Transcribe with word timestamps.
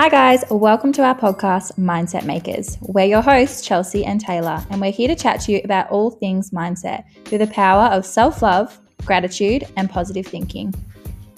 Hi, 0.00 0.08
guys. 0.08 0.44
Welcome 0.50 0.92
to 0.94 1.02
our 1.04 1.14
podcast, 1.14 1.78
Mindset 1.78 2.24
Makers. 2.24 2.78
We're 2.80 3.04
your 3.04 3.20
hosts, 3.20 3.60
Chelsea 3.60 4.02
and 4.02 4.18
Taylor, 4.18 4.64
and 4.70 4.80
we're 4.80 4.92
here 4.92 5.08
to 5.08 5.14
chat 5.14 5.42
to 5.42 5.52
you 5.52 5.60
about 5.62 5.90
all 5.90 6.10
things 6.10 6.52
mindset 6.52 7.04
through 7.26 7.36
the 7.36 7.48
power 7.48 7.84
of 7.88 8.06
self 8.06 8.40
love, 8.40 8.80
gratitude, 9.04 9.64
and 9.76 9.90
positive 9.90 10.26
thinking. 10.26 10.72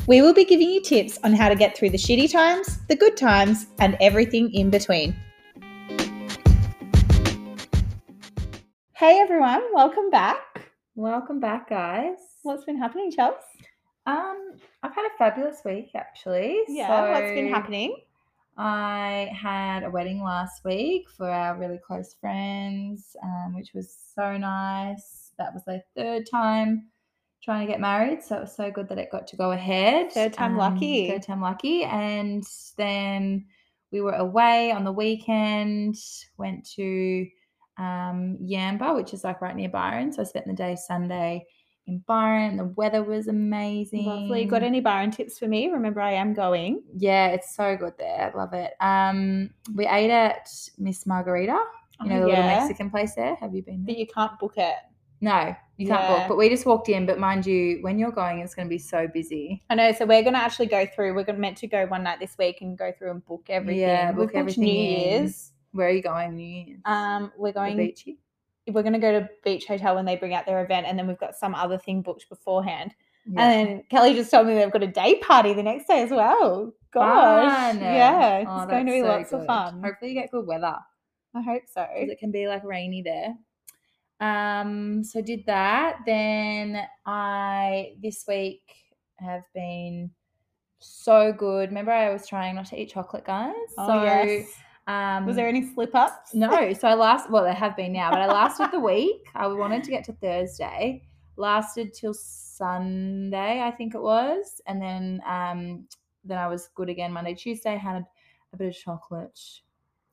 We 0.07 0.23
will 0.23 0.33
be 0.33 0.45
giving 0.45 0.71
you 0.71 0.81
tips 0.81 1.19
on 1.25 1.33
how 1.33 1.49
to 1.49 1.57
get 1.57 1.77
through 1.77 1.91
the 1.91 1.99
shitty 1.99 2.31
times, 2.31 2.79
the 2.87 2.95
good 2.95 3.17
times, 3.17 3.67
and 3.81 3.97
everything 4.01 4.55
in 4.55 4.71
between. 4.71 5.17
Hey 8.95 9.19
everyone, 9.19 9.65
welcome 9.75 10.09
back. 10.09 10.71
Welcome 10.95 11.41
back, 11.41 11.69
guys. 11.69 12.19
What's 12.45 12.65
been 12.65 12.79
happening, 12.79 13.11
Chelsea? 13.11 13.39
Um, 14.07 14.53
I've 14.85 14.95
had 14.95 15.07
a 15.07 15.19
fabulous 15.19 15.63
week 15.65 15.91
actually. 15.97 16.61
Yeah, 16.69 17.11
what's 17.11 17.33
been 17.33 17.49
happening? 17.49 17.97
I 18.57 19.31
had 19.35 19.83
a 19.83 19.91
wedding 19.91 20.23
last 20.23 20.65
week 20.65 21.09
for 21.17 21.31
our 21.31 21.59
really 21.59 21.79
close 21.79 22.15
friends, 22.21 23.17
um, 23.23 23.55
which 23.55 23.73
was 23.75 23.97
so 24.15 24.37
nice. 24.37 25.33
That 25.39 25.55
was 25.55 25.65
their 25.65 25.83
third 25.97 26.27
time 26.31 26.89
trying 27.43 27.67
to 27.67 27.73
get 27.73 27.81
married, 27.81 28.23
so 28.23 28.37
it 28.37 28.41
was 28.41 28.55
so 28.55 28.71
good 28.71 28.89
that 28.89 28.99
it 28.99 29.11
got 29.11 29.27
to 29.29 29.37
go 29.37 29.53
ahead. 29.53 30.13
Third 30.13 30.33
time 30.33 30.57
lucky. 30.57 31.09
Third 31.11 31.23
time 31.23 31.41
lucky, 31.41 31.85
and 31.85 32.45
then 32.77 33.47
we 33.91 34.01
were 34.01 34.15
away 34.15 34.71
on 34.71 34.85
the 34.85 34.93
weekend. 34.93 35.97
Went 36.37 36.69
to 36.77 37.27
um, 37.79 38.39
Yamba, 38.43 38.95
which 38.95 39.15
is 39.15 39.25
like 39.25 39.41
right 39.41 39.57
near 39.57 39.71
Byron. 39.71 40.13
So 40.13 40.23
I 40.23 40.25
spent 40.25 40.47
the 40.47 40.53
day 40.53 40.77
Sunday 40.77 41.47
in 41.87 41.99
Byron. 42.07 42.57
The 42.57 42.65
weather 42.65 43.03
was 43.03 43.29
amazing. 43.29 44.05
Lovely. 44.07 44.45
Got 44.45 44.63
any 44.63 44.81
Byron 44.81 45.11
tips 45.11 45.39
for 45.39 45.49
me? 45.49 45.69
Remember, 45.69 46.01
I 46.01 46.13
am 46.13 46.33
going. 46.35 46.83
Yeah, 46.97 47.29
it's 47.29 47.55
so 47.55 47.77
good 47.77 47.95
there. 47.99 48.33
I 48.35 48.39
love 48.39 48.53
it. 48.53 48.73
Um, 48.81 49.51
we 49.75 49.87
ate 49.87 50.11
at 50.11 50.49
Miss 50.79 51.07
Margarita, 51.07 51.59
you 52.03 52.09
know, 52.09 52.17
Oh, 52.17 52.21
the 52.21 52.27
little. 52.29 52.45
Mexican 52.45 52.91
place 52.91 53.15
there. 53.15 53.35
Have 53.37 53.55
you 53.55 53.63
been 53.63 53.85
But 53.85 53.97
you 53.99 54.07
can't 54.07 54.39
book 54.39 54.55
it. 54.57 54.77
No, 55.21 55.55
you 55.77 55.87
can't 55.87 56.01
Yeah. 56.03 56.19
book. 56.19 56.29
But 56.29 56.37
we 56.37 56.49
just 56.49 56.67
walked 56.67 56.89
in. 56.89 57.07
But 57.07 57.19
mind 57.21 57.47
you, 57.47 57.79
when 57.83 57.99
you're 57.99 58.11
going, 58.11 58.41
it's 58.41 58.55
going 58.57 58.67
to 58.67 58.71
be 58.71 58.79
so 58.79 59.07
busy. 59.07 59.63
I 59.71 59.77
know. 59.77 59.93
So 59.93 60.05
we're 60.05 60.23
going 60.23 60.35
to 60.35 60.41
actually 60.43 60.67
go 60.67 60.85
through. 60.87 61.15
We're 61.15 61.33
meant 61.37 61.59
to 61.59 61.69
go 61.69 61.87
one 61.87 62.03
night 62.03 62.19
this 62.21 62.37
week 62.39 62.61
and 62.61 62.77
go 62.77 62.93
through 62.97 63.13
and 63.13 63.25
book 63.25 63.47
everything. 63.49 63.81
Yeah, 63.81 64.11
book 64.13 64.33
everything 64.35 64.65
New 64.65 64.71
in. 64.73 65.01
Year's. 65.21 65.53
Where 65.71 65.87
are 65.89 65.93
you 65.93 66.03
going? 66.03 66.35
New 66.37 66.43
Year's? 66.45 66.81
Um, 66.85 67.33
we're 67.39 67.51
The 67.51 67.61
going. 67.61 67.77
beachy? 67.77 68.19
We're 68.69 68.83
going 68.83 68.93
to 68.93 68.99
go 68.99 69.21
to 69.21 69.29
Beach 69.45 69.67
Hotel 69.67 69.95
when 69.95 70.05
they 70.05 70.17
bring 70.17 70.35
out 70.35 70.47
their 70.47 70.63
event, 70.65 70.87
and 70.87 70.99
then 70.99 71.07
we've 71.07 71.19
got 71.19 71.37
some 71.37 71.55
other 71.55 71.79
thing 71.79 72.03
booked 72.03 72.29
beforehand. 72.29 72.95
Yeah. 73.27 73.43
And 73.43 73.69
then 73.69 73.83
Kelly 73.91 74.15
just 74.15 74.31
told 74.31 74.47
me 74.47 74.55
they've 74.55 74.71
got 74.71 74.83
a 74.83 74.89
day 74.89 75.17
party 75.17 75.53
the 75.55 75.63
next 75.63 75.87
day 75.87 76.03
as 76.03 76.11
well. 76.11 76.73
Gosh, 76.93 77.73
Fun. 77.73 77.81
yeah, 77.81 78.45
Oh, 78.47 78.63
it's 78.63 78.71
going 78.71 78.87
to 78.87 78.93
be 78.93 79.01
so 79.01 79.07
lots 79.07 79.33
of 79.33 79.47
fun. 79.47 79.83
Hopefully, 79.83 80.13
you 80.13 80.21
get 80.21 80.31
good 80.31 80.47
weather. 80.47 80.77
I 81.35 81.41
hope 81.41 81.63
so 81.73 81.87
it 81.91 82.19
can 82.19 82.31
be 82.31 82.47
like 82.47 82.63
rainy 82.63 83.03
there. 83.03 83.35
Um, 84.21 85.03
so 85.03 85.23
did 85.23 85.47
that. 85.47 85.99
Then 86.05 86.83
I 87.07 87.95
this 88.03 88.25
week 88.29 88.63
have 89.19 89.43
been 89.55 90.11
so 90.79 91.33
good. 91.33 91.71
Remember, 91.71 91.93
I 91.93 92.13
was 92.13 92.27
trying 92.29 92.57
not 92.57 92.67
to 92.67 92.81
eat 92.81 92.91
chocolate, 92.91 93.25
guys. 93.25 93.55
Oh, 93.79 93.87
so 93.87 94.05
yes. 94.05 94.49
Um, 94.87 95.27
Was 95.27 95.37
there 95.37 95.49
any 95.49 95.73
slip 95.73 95.95
ups? 95.95 96.35
no? 96.35 96.73
So 96.73 96.89
I 96.89 96.95
last 96.95 97.31
well, 97.31 97.45
there 97.45 97.53
have 97.55 97.77
been 97.77 97.93
now, 97.93 98.11
but 98.11 98.21
I 98.21 98.27
lasted 98.27 98.71
the 98.73 98.81
week. 98.81 99.23
I 99.35 99.47
wanted 99.47 99.85
to 99.85 99.91
get 99.91 100.05
to 100.05 100.13
Thursday, 100.13 101.03
lasted 101.37 101.95
till 101.95 102.15
Sunday, 102.15 103.61
I 103.63 103.71
think 103.71 103.95
it 103.95 104.03
was, 104.03 104.61
and 104.67 104.81
then 104.81 105.21
um, 105.27 105.87
then 106.25 106.39
I 106.39 106.47
was 106.47 106.69
good 106.75 106.89
again 106.89 107.13
Monday, 107.13 107.35
Tuesday. 107.35 107.77
Had 107.77 108.05
a 108.53 108.57
bit 108.57 108.69
of 108.69 108.75
chocolate 108.77 109.39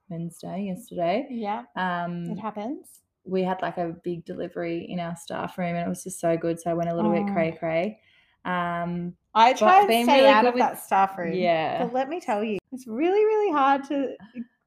Wednesday, 0.10 0.64
yesterday. 0.74 1.28
Yeah, 1.30 1.64
Um, 1.76 2.26
it 2.32 2.40
happens. 2.40 3.02
we 3.26 3.44
had 3.44 3.62
like 3.62 3.78
a 3.78 3.96
big 4.04 4.26
delivery 4.26 4.88
in 4.90 5.00
our 5.00 5.16
staff 5.16 5.58
room 5.58 5.76
and 5.76 5.86
it 5.86 5.90
was 5.90 6.04
just 6.04 6.20
so 6.20 6.36
good. 6.38 6.60
So 6.60 6.72
I 6.72 6.74
went 6.74 6.90
a 6.90 6.96
little 6.96 7.12
bit 7.12 7.24
Oh. 7.30 7.34
cray 7.34 7.52
cray. 7.52 8.00
Um, 8.46 9.16
I 9.36 9.54
try 9.54 9.82
and 9.82 10.06
stay 10.06 10.16
really 10.22 10.28
out 10.28 10.46
of 10.48 10.54
with- 10.56 10.62
that 10.64 10.80
staff 10.80 11.16
room. 11.18 11.34
yeah. 11.34 11.84
But 11.84 11.94
let 11.94 12.10
me 12.10 12.20
tell 12.20 12.44
you, 12.44 12.58
it's 12.72 12.88
really, 12.88 13.24
really 13.24 13.52
hard 13.52 13.84
to 13.90 14.16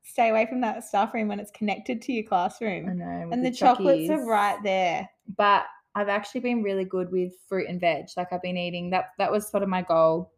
stay 0.03 0.31
away 0.31 0.47
from 0.47 0.61
that 0.63 0.85
staff 0.85 1.15
room 1.15 1.29
when 1.29 1.41
it's 1.41 1.51
connected 1.53 2.03
to 2.03 2.13
your 2.13 2.25
classroom. 2.25 2.89
I 2.89 2.93
know. 2.93 3.29
And 3.33 3.45
the, 3.45 3.51
chocolates 3.51 4.11
are 4.11 4.25
right 4.27 4.59
there. 4.63 5.09
But 5.37 5.65
I've 5.95 6.09
actually 6.09 6.41
been 6.41 6.63
really 6.63 6.85
good 6.85 7.11
with 7.11 7.33
fruit 7.49 7.69
and 7.69 7.81
veg. 7.81 8.07
Like 8.17 8.33
I've 8.33 8.43
been 8.43 8.57
eating 8.57 8.91
that. 8.91 9.11
That 9.19 9.31
was 9.31 9.49
sort 9.49 9.63
of 9.63 9.69
my 9.69 9.83
goal 9.83 10.33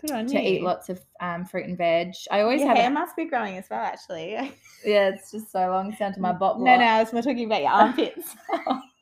Good 0.00 0.10
on 0.12 0.26
to 0.26 0.34
you. 0.42 0.56
eat 0.58 0.62
lots 0.62 0.88
of 0.88 1.00
um, 1.20 1.44
fruit 1.44 1.66
and 1.66 1.78
veg. 1.78 2.12
I 2.30 2.40
always 2.40 2.60
have 2.60 2.68
Your 2.68 2.76
have. 2.76 2.76
hair 2.78 2.90
a- 2.90 2.94
must 2.94 3.16
be 3.16 3.24
growing 3.26 3.56
as 3.56 3.66
well, 3.70 3.84
actually. 3.84 4.32
yeah, 4.84 5.08
it's 5.10 5.30
just 5.30 5.50
so 5.52 5.68
long. 5.70 5.90
It's 5.90 5.98
down 5.98 6.12
to 6.14 6.20
my 6.20 6.32
bottom. 6.38 6.64
No, 6.64 6.76
no, 6.76 6.82
I 6.84 7.00
was 7.02 7.12
more 7.12 7.22
talking 7.22 7.44
about 7.46 7.62
your 7.62 7.70
armpits. 7.70 8.34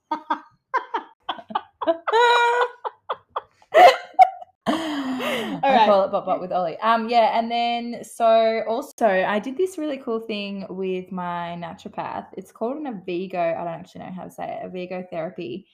Call 5.86 6.04
it 6.04 6.10
bot 6.10 6.26
bot 6.26 6.40
with 6.40 6.52
Ollie. 6.52 6.78
Um, 6.78 7.08
yeah, 7.08 7.38
and 7.38 7.50
then 7.50 8.04
so 8.04 8.62
also 8.68 9.06
I 9.06 9.38
did 9.38 9.56
this 9.56 9.78
really 9.78 9.98
cool 9.98 10.20
thing 10.20 10.66
with 10.68 11.10
my 11.12 11.56
naturopath. 11.58 12.26
It's 12.36 12.52
called 12.52 12.78
an 12.78 12.84
Arvigo. 12.84 13.36
I 13.36 13.64
don't 13.64 13.80
actually 13.80 14.04
know 14.04 14.12
how 14.12 14.24
to 14.24 14.30
say 14.30 14.60
it. 14.62 14.66
Arvigo 14.66 15.08
therapy, 15.10 15.66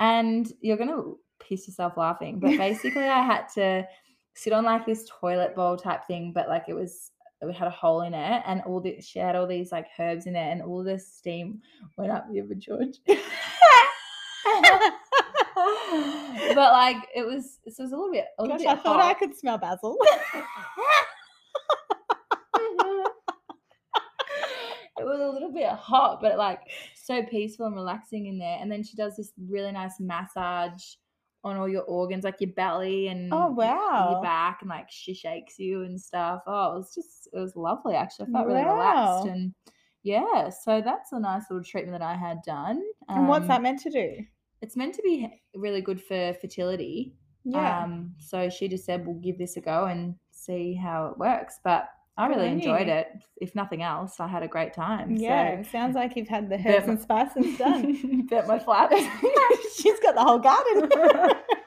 and 0.00 0.50
you're 0.60 0.76
gonna 0.76 1.02
piss 1.40 1.66
yourself 1.66 1.94
laughing. 1.96 2.40
But 2.40 2.48
basically, 2.58 3.04
I 3.04 3.22
had 3.22 3.46
to 3.54 3.86
sit 4.34 4.52
on 4.52 4.64
like 4.64 4.86
this 4.86 5.08
toilet 5.20 5.54
bowl 5.54 5.76
type 5.76 6.06
thing, 6.06 6.32
but 6.34 6.48
like 6.48 6.64
it 6.68 6.74
was 6.74 7.10
we 7.44 7.52
had 7.52 7.68
a 7.68 7.70
hole 7.70 8.02
in 8.02 8.14
it, 8.14 8.42
and 8.46 8.62
all 8.62 8.80
the 8.80 9.00
she 9.00 9.18
had 9.18 9.36
all 9.36 9.46
these 9.46 9.72
like 9.72 9.86
herbs 9.98 10.26
in 10.26 10.36
it, 10.36 10.50
and 10.50 10.62
all 10.62 10.82
the 10.82 10.98
steam 10.98 11.60
went 11.96 12.12
up 12.12 12.26
the 12.30 12.40
other 12.40 12.54
George. 12.54 12.98
but 16.54 16.72
like 16.72 16.96
it 17.14 17.26
was, 17.26 17.58
so 17.68 17.82
it 17.82 17.84
was 17.84 17.92
a 17.92 17.96
little 17.96 18.12
bit. 18.12 18.26
A 18.38 18.42
little 18.42 18.56
Gosh, 18.56 18.66
bit 18.66 18.78
I 18.78 18.82
thought 18.82 19.00
I 19.00 19.14
could 19.14 19.36
smell 19.36 19.58
basil. 19.58 19.96
it 24.98 25.04
was 25.04 25.20
a 25.20 25.28
little 25.28 25.52
bit 25.52 25.68
hot, 25.70 26.20
but 26.20 26.38
like 26.38 26.60
so 26.94 27.22
peaceful 27.24 27.66
and 27.66 27.74
relaxing 27.74 28.26
in 28.26 28.38
there. 28.38 28.58
And 28.60 28.70
then 28.70 28.82
she 28.82 28.96
does 28.96 29.16
this 29.16 29.32
really 29.48 29.72
nice 29.72 29.98
massage 30.00 30.82
on 31.42 31.56
all 31.56 31.68
your 31.68 31.82
organs, 31.82 32.24
like 32.24 32.40
your 32.40 32.52
belly 32.52 33.08
and 33.08 33.32
Oh, 33.32 33.48
wow. 33.48 34.12
your 34.12 34.22
back, 34.22 34.58
and 34.62 34.70
like 34.70 34.86
she 34.90 35.14
shakes 35.14 35.58
you 35.58 35.82
and 35.82 36.00
stuff. 36.00 36.42
Oh, 36.46 36.72
it 36.72 36.76
was 36.78 36.94
just 36.94 37.28
it 37.32 37.38
was 37.38 37.54
lovely. 37.56 37.94
Actually, 37.94 38.28
I 38.28 38.32
felt 38.32 38.46
really 38.46 38.64
relaxed 38.64 39.26
and 39.26 39.54
yeah. 40.02 40.50
So 40.50 40.80
that's 40.82 41.12
a 41.12 41.20
nice 41.20 41.44
little 41.50 41.64
treatment 41.64 41.98
that 41.98 42.02
I 42.02 42.14
had 42.14 42.38
done. 42.46 42.82
and 43.08 43.28
what's 43.28 43.42
Um, 43.42 43.48
that 43.48 43.62
meant 43.62 43.80
to 43.80 43.90
do? 43.90 44.16
It's 44.64 44.76
meant 44.76 44.94
to 44.94 45.02
be 45.02 45.28
really 45.54 45.82
good 45.82 46.00
for 46.02 46.32
fertility. 46.40 47.12
Yeah. 47.44 47.82
Um, 47.84 48.14
so 48.18 48.48
she 48.48 48.66
just 48.66 48.86
said, 48.86 49.06
we'll 49.06 49.16
give 49.16 49.36
this 49.36 49.58
a 49.58 49.60
go 49.60 49.84
and 49.84 50.14
see 50.30 50.72
how 50.72 51.08
it 51.08 51.18
works. 51.18 51.60
But 51.62 51.86
I 52.16 52.28
really 52.28 52.48
enjoyed 52.48 52.88
it. 52.88 53.08
If 53.36 53.54
nothing 53.54 53.82
else, 53.82 54.20
I 54.20 54.26
had 54.26 54.42
a 54.42 54.48
great 54.48 54.72
time. 54.72 55.16
yeah, 55.16 55.62
So 55.62 55.68
sounds 55.70 55.94
like 55.96 56.16
you've 56.16 56.28
had 56.28 56.48
the 56.48 56.54
herbs 56.56 56.86
my- 56.86 56.92
and 56.94 57.00
spices 57.00 57.58
done. 57.58 58.26
Bet 58.30 58.48
my 58.48 58.58
flaps. 58.58 58.94
She's 59.76 60.00
got 60.00 60.14
the 60.14 60.22
whole 60.22 60.38
garden. 60.38 60.88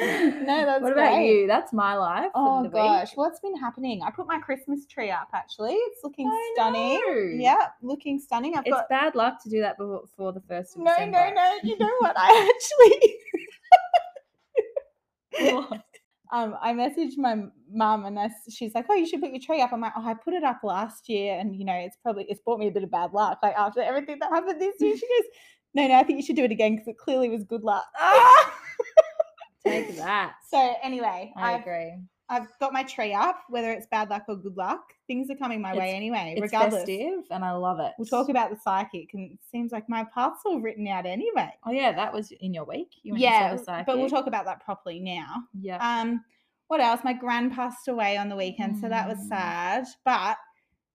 no, 0.46 0.66
that's 0.66 0.82
what 0.82 0.92
about 0.92 1.12
great. 1.14 1.26
you? 1.40 1.46
That's 1.46 1.72
my 1.72 1.94
life. 1.96 2.30
Oh 2.34 2.62
week. 2.62 2.72
gosh, 2.72 3.10
what's 3.16 3.40
been 3.40 3.56
happening? 3.56 4.02
I 4.02 4.10
put 4.10 4.26
my 4.26 4.38
Christmas 4.38 4.86
tree 4.86 5.10
up 5.10 5.28
actually. 5.34 5.74
It's 5.74 6.00
looking 6.02 6.26
I 6.28 6.52
stunning. 6.54 7.00
know. 7.06 7.30
Yeah, 7.42 7.66
looking 7.82 8.18
stunning. 8.18 8.56
I've 8.56 8.64
It's 8.66 8.74
got 8.74 8.88
bad 8.88 9.14
luck 9.14 9.42
to 9.44 9.50
do 9.50 9.60
that 9.60 9.76
before, 9.78 10.32
the 10.32 10.40
first 10.48 10.76
of 10.76 10.82
no, 10.82 10.90
December. 10.92 11.12
no, 11.18 11.34
no. 11.34 11.58
You 11.64 11.78
know 11.78 11.90
what? 12.00 12.14
I 12.18 12.50
actually 12.54 13.16
What? 15.54 15.82
um 16.32 16.56
I 16.60 16.72
messaged 16.72 17.16
my 17.18 17.44
mum 17.72 18.04
and 18.04 18.18
I, 18.18 18.30
she's 18.50 18.74
like, 18.74 18.86
"Oh, 18.88 18.94
you 18.94 19.06
should 19.06 19.20
put 19.20 19.30
your 19.30 19.40
tree 19.40 19.60
up." 19.62 19.72
I'm 19.72 19.80
like, 19.80 19.92
"Oh, 19.96 20.04
I 20.06 20.14
put 20.14 20.34
it 20.34 20.44
up 20.44 20.60
last 20.62 21.08
year, 21.08 21.38
and 21.38 21.54
you 21.56 21.64
know, 21.64 21.74
it's 21.74 21.96
probably 22.02 22.24
it's 22.28 22.40
brought 22.40 22.58
me 22.58 22.68
a 22.68 22.70
bit 22.70 22.82
of 22.84 22.90
bad 22.90 23.12
luck. 23.12 23.38
Like 23.42 23.54
after 23.56 23.80
everything 23.80 24.18
that 24.20 24.30
happened 24.30 24.60
this 24.60 24.74
year." 24.80 24.96
She 24.96 25.06
goes, 25.06 25.26
"No, 25.74 25.86
no, 25.88 25.94
I 25.94 26.02
think 26.04 26.18
you 26.18 26.22
should 26.24 26.36
do 26.36 26.44
it 26.44 26.50
again 26.52 26.72
because 26.72 26.88
it 26.88 26.98
clearly 26.98 27.28
was 27.28 27.44
good 27.44 27.62
luck." 27.62 27.84
Take 29.64 29.96
that. 29.96 30.34
so 30.48 30.74
anyway, 30.82 31.32
I 31.36 31.54
I've 31.54 31.60
agree. 31.62 31.94
I've 32.28 32.46
got 32.60 32.72
my 32.72 32.84
tree 32.84 33.12
up. 33.12 33.40
Whether 33.48 33.72
it's 33.72 33.88
bad 33.90 34.08
luck 34.08 34.22
or 34.28 34.36
good 34.36 34.56
luck, 34.56 34.92
things 35.08 35.28
are 35.30 35.34
coming 35.36 35.60
my 35.60 35.76
way 35.76 35.94
anyway. 35.96 36.34
It's 36.36 36.42
regardless, 36.42 36.82
festive 36.82 37.24
and 37.30 37.44
I 37.44 37.50
love 37.52 37.80
it. 37.80 37.92
we'll 37.98 38.06
talk 38.06 38.28
about 38.28 38.50
the 38.50 38.56
psychic, 38.56 39.12
and 39.14 39.32
it 39.32 39.38
seems 39.50 39.72
like 39.72 39.88
my 39.88 40.04
path's 40.14 40.42
all 40.46 40.60
written 40.60 40.86
out 40.86 41.06
anyway. 41.06 41.50
Oh 41.66 41.72
yeah, 41.72 41.92
that 41.92 42.12
was 42.12 42.30
in 42.30 42.54
your 42.54 42.64
week. 42.64 42.92
You 43.02 43.14
went 43.14 43.22
Yeah, 43.22 43.56
but 43.84 43.98
we'll 43.98 44.08
talk 44.08 44.28
about 44.28 44.44
that 44.44 44.64
properly 44.64 45.00
now. 45.00 45.42
Yeah. 45.60 45.78
Um, 45.78 46.24
what 46.68 46.80
else? 46.80 47.00
My 47.02 47.12
gran 47.12 47.50
passed 47.50 47.88
away 47.88 48.16
on 48.16 48.28
the 48.28 48.36
weekend, 48.36 48.78
so 48.78 48.88
that 48.88 49.08
was 49.08 49.18
Mm. 49.18 49.28
sad. 49.28 49.86
But 50.04 50.36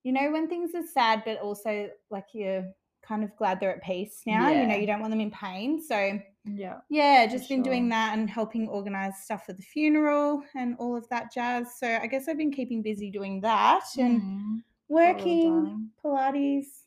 you 0.04 0.14
know, 0.14 0.32
when 0.32 0.48
things 0.48 0.72
are 0.74 0.88
sad, 0.94 1.24
but 1.26 1.40
also 1.40 1.90
like 2.10 2.28
you're 2.34 2.66
kind 3.04 3.24
of 3.26 3.36
glad 3.36 3.60
they're 3.60 3.76
at 3.76 3.84
peace 3.84 4.22
now. 4.26 4.50
You 4.50 4.66
know, 4.68 4.76
you 4.76 4.88
don't 4.88 5.02
want 5.02 5.12
them 5.12 5.20
in 5.20 5.32
pain. 5.32 5.82
So 5.82 6.18
Yeah. 6.46 6.78
yeah, 6.90 7.26
just 7.26 7.50
been 7.50 7.64
doing 7.64 7.90
that 7.90 8.18
and 8.18 8.30
helping 8.30 8.68
organize 8.68 9.14
stuff 9.24 9.46
for 9.48 9.54
the 9.54 9.64
funeral 9.64 10.44
and 10.56 10.76
all 10.78 10.96
of 10.96 11.08
that 11.10 11.34
jazz. 11.34 11.76
So 11.80 11.88
I 11.88 12.06
guess 12.08 12.28
I've 12.28 12.38
been 12.38 12.52
keeping 12.52 12.82
busy 12.82 13.10
doing 13.10 13.42
that 13.42 13.84
and 13.98 14.22
Mm, 14.22 14.64
working. 14.88 15.90
Pilates, 16.04 16.84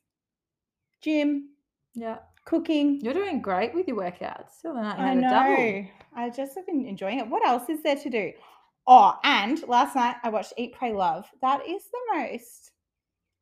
gym, 1.00 1.50
Yeah. 1.94 2.18
cooking. 2.44 3.00
You're 3.00 3.14
doing 3.14 3.42
great 3.42 3.74
with 3.74 3.88
your 3.88 3.96
workouts. 3.96 4.50
Still 4.52 4.74
the 4.74 4.80
you 4.80 4.86
I 4.86 5.14
know. 5.14 5.84
I 6.14 6.30
just 6.30 6.54
have 6.56 6.66
been 6.66 6.86
enjoying 6.86 7.18
it. 7.18 7.28
What 7.28 7.46
else 7.46 7.68
is 7.68 7.82
there 7.82 7.96
to 7.96 8.10
do? 8.10 8.32
Oh, 8.86 9.18
and 9.24 9.66
last 9.68 9.94
night 9.96 10.16
I 10.22 10.30
watched 10.30 10.54
Eat, 10.56 10.72
Pray, 10.72 10.92
Love. 10.92 11.28
That 11.42 11.66
is 11.66 11.84
the 11.90 12.00
most 12.14 12.70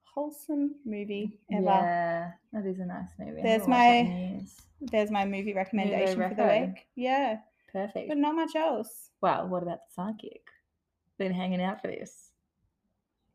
wholesome 0.02 0.76
movie 0.84 1.38
ever. 1.52 1.62
Yeah, 1.62 2.32
that 2.52 2.66
is 2.66 2.78
a 2.80 2.86
nice 2.86 3.10
movie. 3.18 3.42
There's 3.42 3.62
haven't 3.66 3.70
watched 3.70 3.88
that 3.88 4.04
my-. 4.04 4.46
There's 4.80 5.10
my 5.10 5.24
movie 5.24 5.54
recommendation 5.54 6.16
for 6.28 6.34
the 6.34 6.66
week. 6.66 6.86
Yeah, 6.94 7.38
Perfect. 7.72 8.08
but 8.08 8.18
not 8.18 8.34
much 8.34 8.54
else. 8.54 9.10
Well, 9.20 9.48
what 9.48 9.62
about 9.62 9.78
the 9.88 9.94
psychic? 9.94 10.42
Been 11.18 11.32
hanging 11.32 11.62
out 11.62 11.80
for 11.80 11.88
this. 11.88 12.30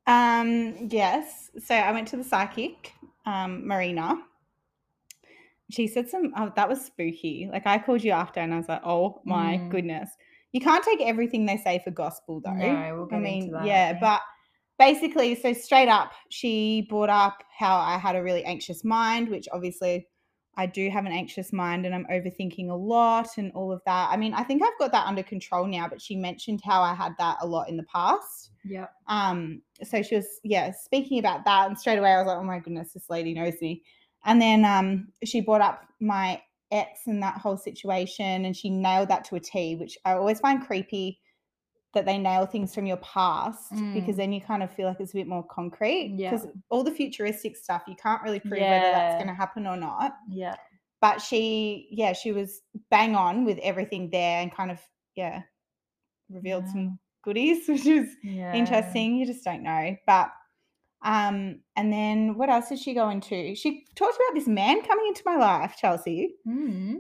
Um, 0.08 0.88
yes. 0.90 1.50
So 1.64 1.76
I 1.76 1.92
went 1.92 2.08
to 2.10 2.18
the 2.18 2.24
psychic, 2.24 2.94
um, 3.26 3.66
Marina. 3.68 4.22
She 5.72 5.88
said 5.88 6.10
some 6.10 6.34
oh, 6.38 6.52
that 6.56 6.68
was 6.68 6.84
spooky. 6.84 7.50
Like 7.52 7.66
I 7.66 7.78
called 7.80 8.04
you 8.04 8.12
after 8.12 8.40
and 8.40 8.54
I 8.54 8.58
was 8.58 8.68
like, 8.68 8.82
oh 8.84 9.22
my 9.26 9.58
Mm. 9.58 9.70
goodness. 9.70 10.10
You 10.52 10.60
can't 10.60 10.84
take 10.84 11.00
everything 11.02 11.46
they 11.46 11.58
say 11.58 11.80
for 11.84 11.92
gospel 11.92 12.42
though. 12.44 12.54
No, 12.54 12.94
we'll 12.96 13.06
get 13.06 13.16
I 13.16 13.18
into 13.20 13.24
mean, 13.24 13.52
that, 13.54 13.66
yeah, 13.66 13.98
but 14.00 14.22
basically, 14.78 15.34
so 15.36 15.54
straight 15.54 15.88
up, 15.88 16.12
she 16.30 16.88
brought 16.90 17.10
up 17.10 17.42
how 17.58 17.78
I 17.78 17.98
had 17.98 18.18
a 18.18 18.24
really 18.24 18.44
anxious 18.44 18.84
mind, 18.84 19.30
which 19.30 19.48
obviously 19.54 20.08
I 20.58 20.66
do 20.66 20.90
have 20.90 21.06
an 21.06 21.14
anxious 21.14 21.54
mind 21.54 21.86
and 21.86 21.96
I'm 21.96 22.06
overthinking 22.06 22.70
a 22.70 22.76
lot 22.76 23.30
and 23.38 23.52
all 23.54 23.72
of 23.72 23.82
that. 23.86 24.10
I 24.12 24.18
mean, 24.18 24.34
I 24.34 24.44
think 24.44 24.62
I've 24.62 24.78
got 24.80 24.92
that 24.92 25.08
under 25.08 25.24
control 25.24 25.66
now, 25.66 25.88
but 25.88 26.02
she 26.02 26.16
mentioned 26.16 26.62
how 26.64 26.82
I 26.82 26.94
had 26.94 27.14
that 27.20 27.38
a 27.42 27.48
lot 27.48 27.70
in 27.70 27.78
the 27.78 27.84
past. 27.84 28.52
Yeah. 28.66 28.88
Um, 29.08 29.62
so 29.84 30.04
she 30.04 30.16
was, 30.16 30.28
yeah, 30.44 30.72
speaking 30.72 31.20
about 31.20 31.46
that, 31.46 31.68
and 31.68 31.80
straight 31.80 31.98
away 31.98 32.12
I 32.12 32.18
was 32.18 32.28
like, 32.28 32.38
oh 32.38 32.44
my 32.44 32.60
goodness, 32.60 32.94
this 32.94 33.10
lady 33.10 33.34
knows 33.34 33.56
me. 33.62 33.82
And 34.26 34.42
then 34.42 34.66
um, 34.66 35.08
she 35.24 35.42
brought 35.42 35.62
up 35.62 35.84
my 36.00 36.42
ex 36.70 37.02
and 37.08 37.24
that 37.24 37.38
whole 37.38 37.58
situation, 37.58 38.46
and 38.46 38.56
she 38.56 38.70
nailed 38.70 39.10
that 39.10 39.24
to 39.26 39.36
a 39.36 39.40
T, 39.40 39.76
which 39.78 39.98
I 40.06 40.14
always 40.14 40.40
find 40.40 40.66
creepy 40.66 41.20
that 41.94 42.06
they 42.06 42.18
nail 42.18 42.46
things 42.46 42.74
from 42.74 42.86
your 42.86 42.98
past 42.98 43.70
because 43.94 44.16
Mm. 44.16 44.18
then 44.18 44.32
you 44.34 44.40
kind 44.42 44.64
of 44.64 44.72
feel 44.72 44.88
like 44.88 45.00
it's 45.00 45.12
a 45.12 45.16
bit 45.18 45.28
more 45.28 45.44
concrete. 45.44 46.14
Yeah. 46.16 46.32
Because 46.32 46.48
all 46.70 46.84
the 46.84 46.92
futuristic 46.92 47.58
stuff, 47.58 47.84
you 47.88 47.96
can't 47.96 48.22
really 48.24 48.40
prove 48.40 48.62
whether 48.62 48.92
that's 48.92 49.16
going 49.16 49.28
to 49.28 49.34
happen 49.34 49.68
or 49.68 49.76
not. 49.76 50.16
Yeah. 50.30 50.56
But 51.02 51.20
she, 51.20 51.90
yeah, 51.92 52.14
she 52.14 52.32
was 52.32 52.62
bang 52.90 53.16
on 53.16 53.44
with 53.44 53.58
everything 53.60 54.10
there 54.10 54.40
and 54.42 54.54
kind 54.54 54.72
of, 54.72 54.80
yeah, 55.16 55.42
revealed 56.30 56.64
Wow. 56.66 56.72
some 56.72 57.00
goodies, 57.24 57.68
which 57.68 57.86
is 57.86 58.16
Yeah. 58.24 58.54
interesting. 58.54 59.18
You 59.18 59.26
just 59.26 59.44
don't 59.44 59.64
know. 59.64 59.98
But 60.08 60.32
um, 61.04 61.62
and 61.76 61.92
then 61.92 62.36
what 62.38 62.50
else 62.52 62.70
did 62.70 62.78
she 62.78 62.94
go 62.94 63.10
into? 63.10 63.56
She 63.56 63.88
talked 63.96 64.16
about 64.16 64.36
this 64.36 64.48
man 64.48 64.84
coming 64.84 65.08
into 65.08 65.24
my 65.26 65.36
life, 65.36 65.76
Chelsea. 65.76 66.36
Mm. 66.48 66.98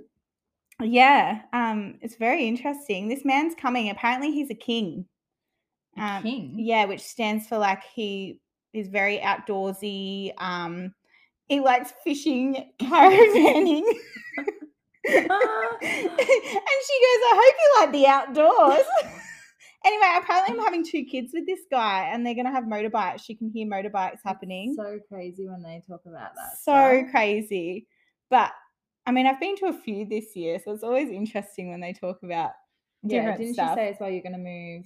Yeah, 0.81 1.41
um, 1.53 1.99
it's 2.01 2.15
very 2.15 2.45
interesting. 2.47 3.07
This 3.07 3.23
man's 3.25 3.55
coming. 3.55 3.89
Apparently, 3.89 4.31
he's 4.31 4.49
a 4.49 4.55
king. 4.55 5.05
A 5.97 6.01
Um, 6.01 6.23
king. 6.23 6.55
Yeah, 6.57 6.85
which 6.85 7.01
stands 7.01 7.47
for 7.47 7.57
like 7.57 7.83
he 7.95 8.39
is 8.73 8.87
very 8.87 9.17
outdoorsy. 9.19 10.31
Um, 10.37 10.93
he 11.47 11.59
likes 11.59 11.93
fishing, 12.03 12.71
caravanning. 12.81 13.83
And 15.83 16.79
she 16.87 16.97
goes, 17.01 17.21
I 17.25 17.33
hope 17.33 17.55
you 17.59 17.75
like 17.79 17.91
the 17.91 18.07
outdoors. 18.07 18.85
anyway, 19.83 20.17
apparently 20.17 20.55
I'm 20.55 20.63
having 20.63 20.85
two 20.85 21.03
kids 21.05 21.31
with 21.33 21.45
this 21.47 21.61
guy 21.71 22.09
and 22.13 22.25
they're 22.25 22.35
gonna 22.35 22.51
have 22.51 22.65
motorbikes. 22.65 23.23
She 23.23 23.33
can 23.35 23.49
hear 23.49 23.65
motorbikes 23.67 24.19
happening. 24.23 24.75
So 24.77 24.99
crazy 25.09 25.47
when 25.47 25.63
they 25.63 25.81
talk 25.87 26.01
about 26.05 26.35
that. 26.35 26.57
So 26.61 26.99
stuff. 27.01 27.11
crazy. 27.11 27.87
But 28.29 28.51
I 29.05 29.11
mean 29.11 29.25
I've 29.25 29.39
been 29.39 29.55
to 29.57 29.67
a 29.67 29.73
few 29.73 30.05
this 30.05 30.35
year, 30.35 30.59
so 30.63 30.71
it's 30.71 30.83
always 30.83 31.09
interesting 31.09 31.69
when 31.69 31.79
they 31.81 31.93
talk 31.93 32.19
about 32.23 32.51
Yeah. 33.03 33.35
Didn't 33.37 33.53
stuff. 33.55 33.71
she 33.71 33.75
say 33.75 33.89
as 33.89 33.97
well 33.99 34.09
you're 34.09 34.21
going 34.23 34.33
to 34.33 34.37
move? 34.39 34.85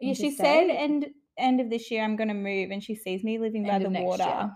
yeah, 0.00 0.14
she 0.14 0.30
said 0.30 0.70
end 0.70 1.06
end 1.36 1.60
of 1.60 1.70
this 1.70 1.90
year 1.90 2.02
I'm 2.04 2.16
gonna 2.16 2.34
move 2.34 2.70
and 2.72 2.82
she 2.82 2.94
sees 2.96 3.22
me 3.22 3.38
living 3.38 3.64
by 3.64 3.74
End 3.74 3.84
the 3.84 3.90
next 3.90 4.04
water. 4.04 4.24
year. 4.24 4.50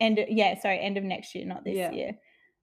End 0.00 0.20
yeah, 0.28 0.58
sorry, 0.60 0.78
end 0.80 0.96
of 0.96 1.04
next 1.04 1.34
year, 1.34 1.44
not 1.46 1.64
this 1.64 1.76
Yeah. 1.76 1.90
year. 1.92 2.18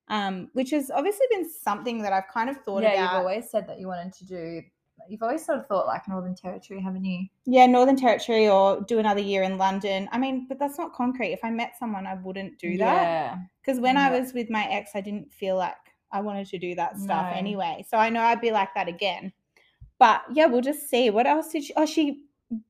Um, 0.07 0.49
which 0.53 0.71
has 0.71 0.89
obviously 0.91 1.25
been 1.29 1.47
something 1.49 2.01
that 2.01 2.11
I've 2.11 2.27
kind 2.27 2.49
of 2.49 2.57
thought 2.65 2.83
yeah, 2.83 2.93
about. 2.93 3.01
you've 3.01 3.19
always 3.21 3.49
said 3.49 3.67
that 3.67 3.79
you 3.79 3.87
wanted 3.87 4.13
to 4.13 4.25
do. 4.25 4.61
You've 5.07 5.21
always 5.23 5.45
sort 5.45 5.59
of 5.59 5.67
thought 5.67 5.87
like 5.87 6.07
Northern 6.07 6.35
Territory, 6.35 6.81
haven't 6.81 7.05
you? 7.05 7.27
Yeah, 7.45 7.65
Northern 7.65 7.95
Territory 7.95 8.47
or 8.49 8.81
do 8.81 8.99
another 8.99 9.21
year 9.21 9.43
in 9.43 9.57
London. 9.57 10.09
I 10.11 10.17
mean, 10.17 10.47
but 10.49 10.59
that's 10.59 10.77
not 10.77 10.93
concrete. 10.93 11.31
If 11.33 11.39
I 11.43 11.49
met 11.49 11.73
someone, 11.79 12.05
I 12.05 12.15
wouldn't 12.15 12.59
do 12.59 12.77
that. 12.77 13.01
Yeah. 13.03 13.37
Because 13.61 13.79
when 13.79 13.95
I 13.97 14.09
was 14.17 14.33
with 14.33 14.49
my 14.49 14.65
ex, 14.65 14.91
I 14.95 15.01
didn't 15.01 15.31
feel 15.31 15.55
like 15.55 15.75
I 16.11 16.21
wanted 16.21 16.47
to 16.47 16.57
do 16.57 16.75
that 16.75 16.97
stuff 16.97 17.27
No. 17.31 17.37
anyway. 17.37 17.85
So 17.87 17.97
I 17.97 18.09
know 18.09 18.21
I'd 18.21 18.41
be 18.41 18.51
like 18.51 18.73
that 18.75 18.87
again. 18.87 19.31
But 19.99 20.23
yeah, 20.33 20.47
we'll 20.47 20.61
just 20.61 20.89
see. 20.89 21.09
What 21.11 21.27
else 21.27 21.49
did 21.49 21.63
she? 21.63 21.73
Oh, 21.75 21.85
she 21.85 22.23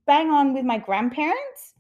bang 0.06 0.30
on 0.30 0.54
with 0.54 0.66
my 0.66 0.78
grandparents. 0.78 1.74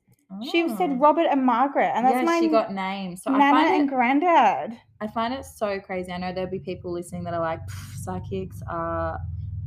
She 0.50 0.64
Oh. 0.64 0.78
said 0.78 1.00
Robert 1.02 1.28
and 1.30 1.46
Margaret, 1.46 1.92
and 1.94 2.06
that's 2.06 2.16
yeah, 2.20 2.24
my 2.24 2.40
she 2.40 2.48
got 2.48 2.74
names. 2.74 3.22
So 3.22 3.32
I 3.34 3.38
nana 3.38 3.52
find 3.52 3.76
and 3.82 3.84
it, 3.90 3.94
granddad. 3.94 4.80
I 5.02 5.08
find 5.08 5.34
it 5.34 5.44
so 5.44 5.78
crazy. 5.82 6.12
I 6.14 6.18
know 6.18 6.32
there'll 6.32 6.50
be 6.50 6.60
people 6.60 6.94
listening 6.94 7.26
that 7.26 7.34
are 7.34 7.42
like, 7.42 7.60
psychics 7.98 8.62
are 8.70 9.20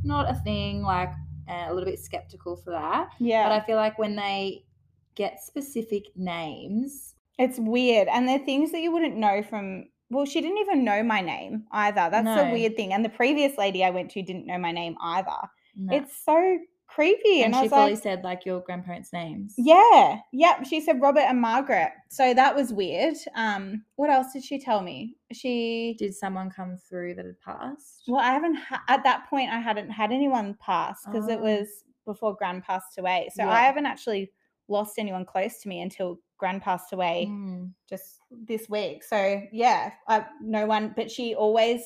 not 0.03 0.27
a 0.27 0.33
thing. 0.33 0.81
Like 0.81 1.11
uh, 1.47 1.65
a 1.67 1.73
little 1.73 1.87
bit 1.87 1.99
skeptical 1.99 2.55
for 2.55 2.71
that. 2.71 3.09
Yeah, 3.19 3.47
But 3.47 3.51
I 3.61 3.63
feel 3.65 3.75
like 3.75 3.99
when 3.99 4.15
they 4.15 4.65
get 5.13 5.39
specific 5.43 6.05
names, 6.15 7.14
it's 7.37 7.59
weird, 7.59 8.07
and 8.07 8.27
they're 8.27 8.39
things 8.39 8.71
that 8.71 8.81
you 8.81 8.91
wouldn't 8.91 9.15
know 9.17 9.43
from. 9.43 9.85
Well, 10.11 10.25
she 10.25 10.39
didn't 10.39 10.59
even 10.59 10.83
know 10.83 11.01
my 11.03 11.21
name 11.21 11.65
either. 11.71 12.09
That's 12.11 12.25
the 12.25 12.45
No. 12.45 12.51
weird 12.53 12.75
thing. 12.77 12.93
And 12.93 13.03
the 13.03 13.09
previous 13.09 13.57
lady 13.57 13.83
I 13.83 13.89
went 13.89 14.11
to 14.11 14.21
didn't 14.21 14.45
know 14.45 14.57
my 14.59 14.71
name 14.71 14.95
either. 15.01 15.31
no. 15.75 15.95
It's 15.97 16.15
so 16.23 16.59
creepy. 16.87 17.41
and 17.41 17.53
And, 17.55 17.63
she 17.63 17.69
fully 17.69 17.93
like, 17.95 18.03
said 18.03 18.23
like 18.23 18.45
your 18.45 18.61
grandparents' 18.61 19.11
names. 19.11 19.55
yeah, 19.57 20.19
yep. 20.31 20.63
She 20.67 20.79
said 20.79 21.01
Robert 21.01 21.21
and 21.23 21.41
Margaret. 21.41 21.91
So 22.09 22.33
that 22.35 22.55
was 22.55 22.71
weird. 22.71 23.15
Um, 23.35 23.83
what 23.95 24.09
else 24.11 24.31
did 24.31 24.43
she 24.43 24.59
tell 24.59 24.81
me? 24.81 25.15
She, 25.33 25.95
Did 25.97 26.13
someone 26.13 26.49
come 26.51 26.77
through 26.77 27.15
that 27.15 27.25
had 27.25 27.41
passed? 27.41 28.03
well, 28.07 28.21
I 28.21 28.31
haven't, 28.31 28.55
ha- 28.55 28.83
at 28.87 29.03
that 29.03 29.27
point, 29.29 29.49
I 29.51 29.59
hadn't 29.59 29.89
had 29.89 30.11
anyone 30.13 30.55
pass 30.61 31.03
because 31.05 31.27
it 31.27 31.39
Oh. 31.39 31.43
was 31.43 31.67
before 32.05 32.35
Gran 32.35 32.61
passed 32.61 32.97
away. 32.99 33.27
So 33.33 33.43
Yeah. 33.43 33.49
I 33.51 33.61
haven't 33.63 33.87
actually 33.87 34.31
lost 34.67 34.99
anyone 34.99 35.25
close 35.25 35.59
to 35.61 35.67
me 35.67 35.81
until 35.81 36.19
Gran 36.37 36.59
passed 36.59 36.91
away 36.93 37.27
Mm. 37.29 37.71
just 37.89 38.19
this 38.31 38.67
week. 38.69 39.03
So 39.03 39.41
yeah, 39.51 39.91
I, 40.07 40.25
no 40.41 40.65
one, 40.65 40.93
but 40.95 41.09
she 41.09 41.33
always, 41.35 41.81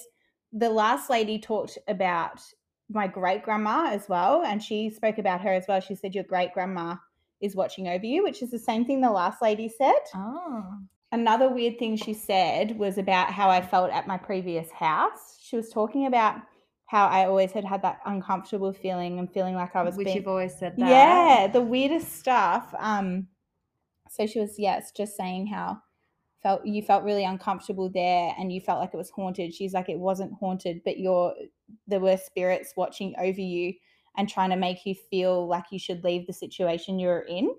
the 0.53 0.70
last 0.70 1.10
lady 1.10 1.38
talked 1.39 1.77
about 1.88 2.41
my 2.89 3.06
great 3.08 3.44
grandma 3.44 3.89
as 3.91 4.10
well. 4.10 4.44
And 4.44 4.62
she 4.63 4.89
spoke 4.89 5.20
about 5.20 5.41
her 5.41 5.53
as 5.53 5.65
well. 5.68 5.79
She 5.79 5.94
said, 5.96 6.15
Your 6.15 6.24
great 6.24 6.53
grandma 6.53 6.96
is 7.41 7.56
watching 7.56 7.88
over 7.88 8.06
you, 8.06 8.24
which 8.24 8.41
is 8.41 8.50
the 8.51 8.58
same 8.60 8.84
thing 8.86 9.01
the 9.01 9.12
last 9.12 9.41
lady 9.41 9.70
said. 9.70 10.00
Oh. 10.15 10.63
Another 11.12 11.50
weird 11.50 11.79
thing 11.79 11.96
she 11.96 12.13
said 12.13 12.77
was 12.77 12.98
about 12.98 13.32
how 13.32 13.50
I 13.50 13.62
felt 13.62 13.91
at 13.91 14.08
my 14.08 14.18
previous 14.18 14.70
house. 14.72 15.38
She 15.41 15.56
was 15.56 15.70
talking 15.70 16.06
about 16.08 16.36
how 16.86 17.06
I 17.08 17.25
always 17.25 17.51
had 17.51 17.63
had 17.65 17.82
that 17.84 18.00
uncomfortable 18.06 18.74
feeling 18.74 19.20
and 19.20 19.32
feeling 19.32 19.53
like 19.56 19.75
I 19.75 19.84
was 19.84 19.96
Which 19.96 20.06
being 20.06 20.18
you've 20.18 20.27
always 20.27 20.56
said 20.58 20.75
that. 20.77 20.89
yeah, 20.89 21.48
the 21.48 21.62
weirdest 21.62 22.15
stuff. 22.18 22.74
Um, 22.79 23.27
so 24.10 24.25
she 24.25 24.39
was 24.39 24.56
yes, 24.58 24.92
just 24.92 25.16
saying 25.16 25.48
how 25.48 25.82
felt 26.42 26.66
you 26.66 26.82
felt 26.82 27.04
really 27.04 27.25
uncomfortable 27.25 27.89
there 27.89 28.34
and 28.39 28.51
you 28.51 28.62
felt 28.62 28.80
like 28.80 28.94
it 28.94 28.98
was 28.98 29.10
haunted. 29.10 29.54
She's 29.54 29.74
like 29.74 29.89
it 29.89 30.00
wasn't 30.00 30.34
haunted, 30.39 30.82
but 30.86 30.98
you're 31.00 31.34
there 31.88 32.00
were 32.00 32.18
spirits 32.18 32.74
watching 32.78 33.13
over 33.20 33.42
you 33.42 33.74
and 34.18 34.28
trying 34.28 34.50
to 34.50 34.56
make 34.56 34.86
you 34.86 34.96
feel 34.96 35.48
like 35.48 35.66
you 35.72 35.80
should 35.80 36.04
leave 36.04 36.25
the 36.28 36.34
situation 36.34 36.98
you're 37.00 37.20
in. 37.22 37.54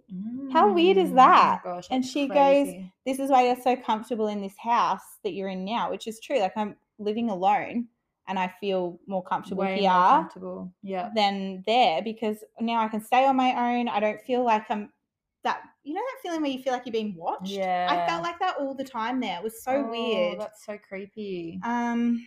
How 0.53 0.73
weird 0.73 0.97
is 0.97 1.11
Mm, 1.11 1.13
oh 1.13 1.17
that? 1.17 1.61
gosh, 1.63 1.87
And 1.91 2.05
she 2.05 2.27
goes. 2.27 2.69
This 3.07 3.19
is 3.19 3.31
why 3.31 3.47
you're 3.47 3.57
so 3.57 3.77
comfortable 3.77 4.27
in 4.29 4.41
this 4.41 4.57
house 4.59 5.19
that 5.25 5.33
you're 5.33 5.49
in 5.49 5.65
now, 5.65 5.91
which 5.91 6.07
is 6.07 6.21
true. 6.21 6.39
Like 6.41 6.57
I'm 6.57 6.77
living 6.99 7.31
alone 7.31 7.89
and 8.29 8.39
I 8.39 8.49
feel 8.61 8.99
more 9.07 9.23
comfortable 9.23 9.63
Way 9.63 9.81
here 9.81 9.91
more 9.91 10.09
comfortable. 10.09 10.73
Yeah. 10.83 11.11
than 11.15 11.63
there 11.67 12.03
because 12.03 12.45
now 12.61 12.81
I 12.83 12.89
can 12.89 13.01
stay 13.01 13.27
on 13.27 13.37
my 13.37 13.79
own. 13.79 13.89
I 13.89 14.01
don't 14.01 14.21
feel 14.23 14.45
like 14.45 14.71
I'm 14.71 14.93
that 15.45 15.63
you 15.91 15.97
know 15.97 16.03
that 16.03 16.23
feeling 16.23 16.43
where 16.43 16.51
you 16.51 16.63
feel 16.63 16.73
like 16.73 16.87
you're 16.87 16.93
being 16.93 17.15
watched? 17.17 17.51
Yeah. 17.51 17.89
I 17.91 18.09
felt 18.09 18.23
like 18.23 18.39
that 18.39 18.57
all 18.59 18.75
the 18.75 18.85
time 18.85 19.21
there. 19.21 19.39
It 19.39 19.43
was 19.43 19.63
so 19.63 19.85
Oh, 19.87 19.91
weird. 19.91 20.41
That's 20.41 20.65
so 20.65 20.79
creepy. 20.79 21.61
Um 21.65 22.27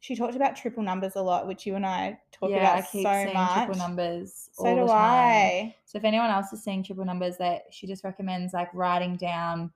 she 0.00 0.14
talked 0.14 0.36
about 0.36 0.54
triple 0.56 0.82
numbers 0.82 1.16
a 1.16 1.22
lot, 1.22 1.46
which 1.46 1.66
you 1.66 1.74
and 1.74 1.84
I 1.84 2.18
talk 2.32 2.50
yeah, 2.50 2.58
about 2.58 2.76
I 2.78 2.82
keep 2.82 3.06
so 3.06 3.12
seeing 3.12 3.34
much. 3.34 3.54
triple 3.54 3.76
numbers. 3.76 4.48
So 4.52 4.64
do 4.64 4.80
the 4.82 4.86
time. 4.86 4.96
I. 4.96 5.74
So 5.84 5.98
if 5.98 6.04
anyone 6.04 6.30
else 6.30 6.52
is 6.52 6.62
seeing 6.62 6.84
triple 6.84 7.04
numbers, 7.04 7.36
that 7.38 7.62
she 7.70 7.86
just 7.86 8.04
recommends 8.04 8.52
like 8.52 8.72
writing 8.72 9.16
down 9.16 9.72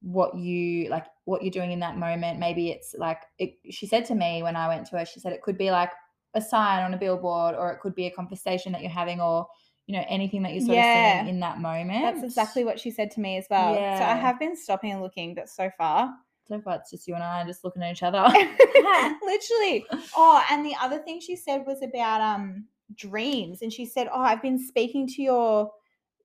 what 0.00 0.36
you 0.36 0.88
like 0.90 1.06
what 1.24 1.42
you're 1.42 1.50
doing 1.50 1.72
in 1.72 1.80
that 1.80 1.96
moment 1.96 2.38
maybe 2.38 2.68
it's 2.68 2.94
like 2.98 3.22
it, 3.38 3.54
she 3.70 3.86
said 3.86 4.04
to 4.04 4.14
me 4.14 4.42
when 4.42 4.54
i 4.54 4.68
went 4.68 4.86
to 4.86 4.98
her 4.98 5.06
she 5.06 5.18
said 5.18 5.32
it 5.32 5.40
could 5.40 5.56
be 5.56 5.70
like 5.70 5.90
a 6.34 6.42
sign 6.42 6.82
on 6.84 6.92
a 6.92 6.96
billboard 6.98 7.54
or 7.54 7.72
it 7.72 7.80
could 7.80 7.94
be 7.94 8.06
a 8.06 8.10
conversation 8.10 8.70
that 8.70 8.82
you're 8.82 8.90
having 8.90 9.18
or 9.18 9.46
you 9.86 9.94
know 9.96 10.04
anything 10.08 10.42
that 10.42 10.52
you're 10.52 10.62
sort 10.62 10.76
Yeah. 10.78 11.18
of 11.18 11.18
seeing 11.26 11.34
in 11.34 11.40
that 11.40 11.58
moment 11.60 12.02
That's 12.02 12.22
exactly 12.22 12.64
what 12.64 12.80
she 12.80 12.90
said 12.90 13.10
to 13.12 13.20
me 13.20 13.36
as 13.36 13.46
well. 13.50 13.74
So 13.98 14.04
I 14.04 14.14
have 14.14 14.38
been 14.38 14.56
stopping 14.56 14.92
and 14.92 15.02
looking, 15.02 15.34
but 15.34 15.48
so 15.48 15.70
far, 15.76 16.10
so 16.48 16.60
far 16.60 16.76
it's 16.76 16.90
just 16.90 17.06
you 17.08 17.14
and 17.14 17.22
i 17.22 17.44
just 17.44 17.64
looking 17.64 17.82
at 17.82 17.92
each 17.92 18.02
other 18.02 18.22
literally. 19.22 19.86
Oh, 20.16 20.42
and 20.50 20.64
the 20.64 20.74
other 20.80 20.98
thing 20.98 21.20
she 21.20 21.36
said 21.36 21.64
was 21.66 21.82
about 21.82 22.20
um 22.20 22.66
dreams, 22.94 23.62
and 23.62 23.72
she 23.72 23.86
said, 23.86 24.08
"Oh, 24.12 24.20
I've 24.20 24.42
been 24.42 24.58
speaking 24.58 25.06
to 25.08 25.22
your 25.22 25.70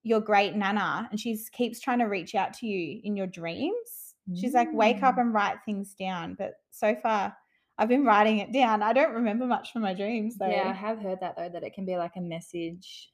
your 0.02 0.20
great 0.20 0.54
nana, 0.54 1.08
and 1.10 1.18
she 1.20 1.38
keeps 1.52 1.80
trying 1.80 1.98
to 1.98 2.06
reach 2.06 2.34
out 2.34 2.54
to 2.54 2.66
you 2.66 3.00
in 3.04 3.16
your 3.16 3.26
dreams." 3.26 4.14
She's 4.34 4.54
like, 4.54 4.68
"Wake 4.72 5.02
up 5.02 5.16
Mm. 5.16 5.20
and 5.22 5.34
write 5.34 5.56
things 5.64 5.94
down." 5.94 6.34
But 6.38 6.52
so 6.70 6.94
far, 7.02 7.34
I've 7.78 7.88
been 7.88 8.04
writing 8.04 8.38
it 8.38 8.52
down. 8.52 8.82
I 8.82 8.92
don't 8.92 9.12
remember 9.14 9.44
much 9.46 9.72
from 9.72 9.82
my 9.82 9.92
dreams 9.94 10.36
though. 10.38 10.46
yeah 10.48 10.68
i 10.68 10.72
have 10.72 10.98
heard 11.00 11.18
that 11.20 11.34
though 11.36 11.48
that 11.48 11.62
it 11.64 11.74
can 11.74 11.84
be 11.84 11.96
like 11.96 12.12
a 12.16 12.20
message 12.20 13.10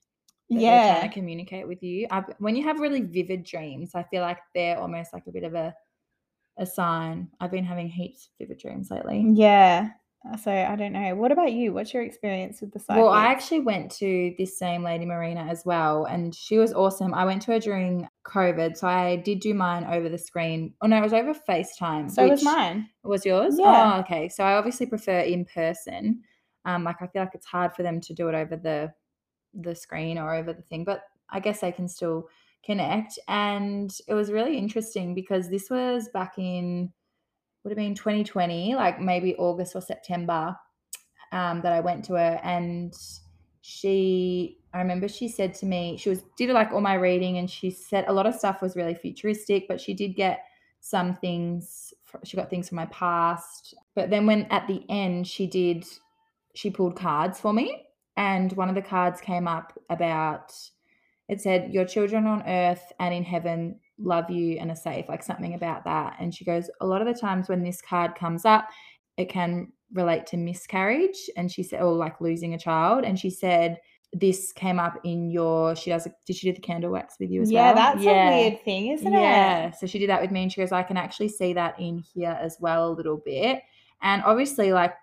yeah. 0.48 0.98
trying 0.98 1.08
to 1.10 1.14
communicate 1.14 1.66
with 1.68 1.82
you. 1.82 2.06
I've, 2.10 2.24
when 2.38 2.56
you 2.56 2.64
have 2.64 2.80
really 2.80 3.02
vivid 3.02 3.44
dreams, 3.44 3.92
I 3.94 4.02
feel 4.04 4.22
like 4.22 4.38
they're 4.54 4.78
almost 4.78 5.12
like 5.12 5.26
a 5.26 5.32
bit 5.32 5.44
of 5.44 5.54
a 5.54 5.74
a 6.58 6.66
sign. 6.66 7.28
I've 7.40 7.50
been 7.50 7.64
having 7.64 7.88
heaps 7.88 8.26
of 8.28 8.46
vivid 8.46 8.58
dreams 8.58 8.90
lately. 8.90 9.24
Yeah. 9.34 9.90
Uh, 10.26 10.36
So 10.36 10.50
I 10.50 10.74
don't 10.76 10.92
know. 10.92 11.14
What 11.14 11.30
about 11.30 11.52
you? 11.52 11.72
What's 11.72 11.92
your 11.92 12.02
experience 12.02 12.60
with 12.60 12.72
the 12.72 12.78
psychic? 12.78 13.02
Well, 13.02 13.12
I 13.12 13.26
actually 13.26 13.60
went 13.60 13.90
to 13.98 14.34
this 14.38 14.58
same 14.58 14.82
lady 14.82 15.04
Marina 15.04 15.42
as 15.42 15.64
well, 15.66 16.06
and 16.06 16.34
she 16.34 16.56
was 16.58 16.72
awesome. 16.72 17.12
I 17.14 17.24
went 17.24 17.42
to 17.42 17.52
her 17.52 17.58
during 17.58 18.08
COVID, 18.26 18.76
so 18.76 18.88
I 18.88 19.16
did 19.16 19.40
do 19.40 19.52
mine 19.52 19.84
over 19.84 20.08
the 20.08 20.18
screen. 20.18 20.72
Oh 20.80 20.86
no, 20.86 20.96
it 20.96 21.02
was 21.02 21.12
over 21.12 21.34
FaceTime. 21.34 22.10
so 22.10 22.26
was 22.26 22.42
mine. 22.42 22.88
Was 23.04 23.26
yours? 23.26 23.56
Yeah. 23.58 23.96
Oh, 23.96 24.00
okay. 24.00 24.28
So 24.28 24.42
I 24.42 24.54
obviously 24.54 24.86
prefer 24.86 25.20
in 25.20 25.44
person. 25.44 26.22
Um, 26.64 26.82
like 26.84 26.96
I 27.00 27.06
feel 27.06 27.22
like 27.22 27.34
it's 27.34 27.46
hard 27.46 27.74
for 27.74 27.82
them 27.82 28.00
to 28.00 28.14
do 28.14 28.28
it 28.28 28.34
over 28.34 28.56
the 28.56 28.92
the 29.62 29.74
screen 29.74 30.18
or 30.18 30.34
over 30.34 30.52
the 30.52 30.62
thing, 30.62 30.84
but 30.84 31.02
I 31.30 31.40
guess 31.40 31.60
they 31.60 31.72
can 31.72 31.88
still 31.88 32.28
connect. 32.64 33.18
And 33.28 33.96
it 34.08 34.14
was 34.14 34.30
really 34.30 34.58
interesting 34.58 35.14
because 35.14 35.48
this 35.48 35.70
was 35.70 36.08
back 36.12 36.34
in 36.38 36.92
would 37.64 37.70
have 37.70 37.76
been 37.76 37.94
2020, 37.94 38.76
like 38.76 39.00
maybe 39.00 39.34
August 39.36 39.74
or 39.74 39.80
September, 39.80 40.56
um, 41.32 41.62
that 41.62 41.72
I 41.72 41.80
went 41.80 42.04
to 42.06 42.14
her 42.14 42.40
and 42.44 42.94
she 43.60 44.58
I 44.72 44.78
remember 44.78 45.08
she 45.08 45.26
said 45.26 45.54
to 45.54 45.66
me, 45.66 45.96
she 45.96 46.10
was 46.10 46.22
did 46.36 46.50
like 46.50 46.72
all 46.72 46.80
my 46.80 46.94
reading 46.94 47.38
and 47.38 47.50
she 47.50 47.70
said 47.70 48.04
a 48.06 48.12
lot 48.12 48.26
of 48.26 48.34
stuff 48.34 48.62
was 48.62 48.76
really 48.76 48.94
futuristic, 48.94 49.66
but 49.66 49.80
she 49.80 49.94
did 49.94 50.14
get 50.14 50.44
some 50.80 51.16
things 51.16 51.92
she 52.22 52.36
got 52.36 52.48
things 52.48 52.68
from 52.68 52.76
my 52.76 52.86
past. 52.86 53.74
But 53.94 54.10
then 54.10 54.26
when 54.26 54.44
at 54.44 54.68
the 54.68 54.84
end 54.88 55.26
she 55.26 55.46
did 55.46 55.84
she 56.54 56.70
pulled 56.70 56.96
cards 56.96 57.40
for 57.40 57.52
me 57.52 57.85
and 58.16 58.52
one 58.52 58.68
of 58.68 58.74
the 58.74 58.82
cards 58.82 59.20
came 59.20 59.46
up 59.46 59.78
about 59.90 60.52
it 61.28 61.40
said 61.40 61.72
your 61.72 61.84
children 61.84 62.26
on 62.26 62.42
earth 62.42 62.92
and 63.00 63.12
in 63.14 63.24
heaven 63.24 63.78
love 63.98 64.30
you 64.30 64.58
and 64.58 64.70
are 64.70 64.76
safe 64.76 65.08
like 65.08 65.22
something 65.22 65.54
about 65.54 65.84
that 65.84 66.16
and 66.20 66.34
she 66.34 66.44
goes 66.44 66.70
a 66.80 66.86
lot 66.86 67.00
of 67.00 67.12
the 67.12 67.18
times 67.18 67.48
when 67.48 67.62
this 67.62 67.80
card 67.80 68.14
comes 68.14 68.44
up 68.44 68.68
it 69.16 69.28
can 69.28 69.72
relate 69.92 70.26
to 70.26 70.36
miscarriage 70.36 71.30
and 71.36 71.50
she 71.50 71.62
said 71.62 71.80
or 71.80 71.92
like 71.92 72.20
losing 72.20 72.54
a 72.54 72.58
child 72.58 73.04
and 73.04 73.18
she 73.18 73.30
said 73.30 73.78
this 74.12 74.52
came 74.52 74.78
up 74.78 74.98
in 75.04 75.30
your 75.30 75.74
she 75.76 75.90
does 75.90 76.06
a, 76.06 76.12
did 76.26 76.36
she 76.36 76.48
do 76.48 76.54
the 76.54 76.60
candle 76.60 76.90
wax 76.90 77.16
with 77.20 77.30
you 77.30 77.42
as 77.42 77.50
well. 77.50 77.54
yeah, 77.54 77.72
well 77.72 77.94
that's 77.94 78.06
a 78.06 78.40
weird 78.40 78.64
thing, 78.64 78.88
isn't 78.88 79.12
yeah, 79.12 79.18
it? 79.18 79.22
Yeah. 79.22 79.70
So 79.72 79.86
she 79.86 79.98
did 79.98 80.08
that 80.10 80.22
with 80.22 80.30
me, 80.30 80.42
and 80.42 80.52
she 80.52 80.60
goes, 80.60 80.72
I 80.72 80.82
can 80.82 80.96
actually 80.96 81.28
see 81.28 81.52
that 81.54 81.78
in 81.78 81.98
here 81.98 82.36
as 82.40 82.56
well 82.60 82.88
a 82.88 82.94
little 82.94 83.18
bit. 83.18 83.62
And 84.02 84.22
obviously, 84.24 84.72
like, 84.72 84.94